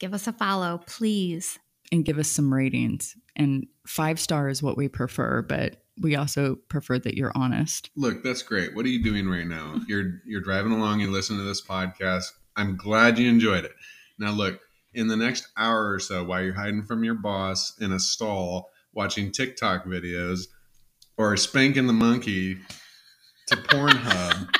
give 0.00 0.12
us 0.12 0.26
a 0.26 0.32
follow, 0.32 0.80
please. 0.88 1.60
And 1.92 2.04
give 2.04 2.18
us 2.18 2.26
some 2.26 2.52
ratings. 2.52 3.14
And 3.36 3.68
five 3.86 4.18
stars 4.18 4.60
what 4.60 4.76
we 4.76 4.88
prefer, 4.88 5.42
but 5.42 5.76
we 6.02 6.16
also 6.16 6.56
prefer 6.68 6.98
that 6.98 7.14
you're 7.14 7.30
honest. 7.36 7.90
Look, 7.94 8.24
that's 8.24 8.42
great. 8.42 8.74
What 8.74 8.84
are 8.84 8.88
you 8.88 9.04
doing 9.04 9.28
right 9.28 9.46
now? 9.46 9.78
You're 9.88 10.20
you're 10.26 10.40
driving 10.40 10.72
along, 10.72 10.98
you 10.98 11.08
listen 11.08 11.36
to 11.36 11.44
this 11.44 11.64
podcast. 11.64 12.32
I'm 12.56 12.76
glad 12.76 13.16
you 13.16 13.28
enjoyed 13.28 13.64
it. 13.64 13.74
Now 14.18 14.32
look, 14.32 14.58
in 14.92 15.06
the 15.06 15.16
next 15.16 15.46
hour 15.56 15.92
or 15.92 16.00
so, 16.00 16.24
while 16.24 16.42
you're 16.42 16.52
hiding 16.52 16.82
from 16.82 17.04
your 17.04 17.14
boss 17.14 17.78
in 17.80 17.92
a 17.92 18.00
stall 18.00 18.70
watching 18.92 19.30
TikTok 19.30 19.84
videos, 19.84 20.48
or 21.16 21.36
spanking 21.36 21.86
the 21.86 21.92
monkey 21.92 22.58
to 23.46 23.56
Pornhub, 23.68 24.52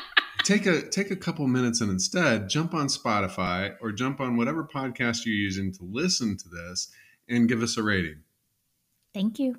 take 0.46 0.64
a 0.64 0.80
take 0.88 1.10
a 1.10 1.16
couple 1.16 1.44
minutes 1.48 1.80
and 1.80 1.90
instead 1.90 2.48
jump 2.48 2.72
on 2.72 2.86
Spotify 2.86 3.74
or 3.80 3.90
jump 3.90 4.20
on 4.20 4.36
whatever 4.36 4.62
podcast 4.62 5.26
you're 5.26 5.34
using 5.34 5.72
to 5.72 5.80
listen 5.82 6.36
to 6.36 6.48
this 6.48 6.88
and 7.28 7.48
give 7.48 7.62
us 7.62 7.76
a 7.76 7.82
rating. 7.82 8.22
Thank 9.12 9.40
you. 9.40 9.56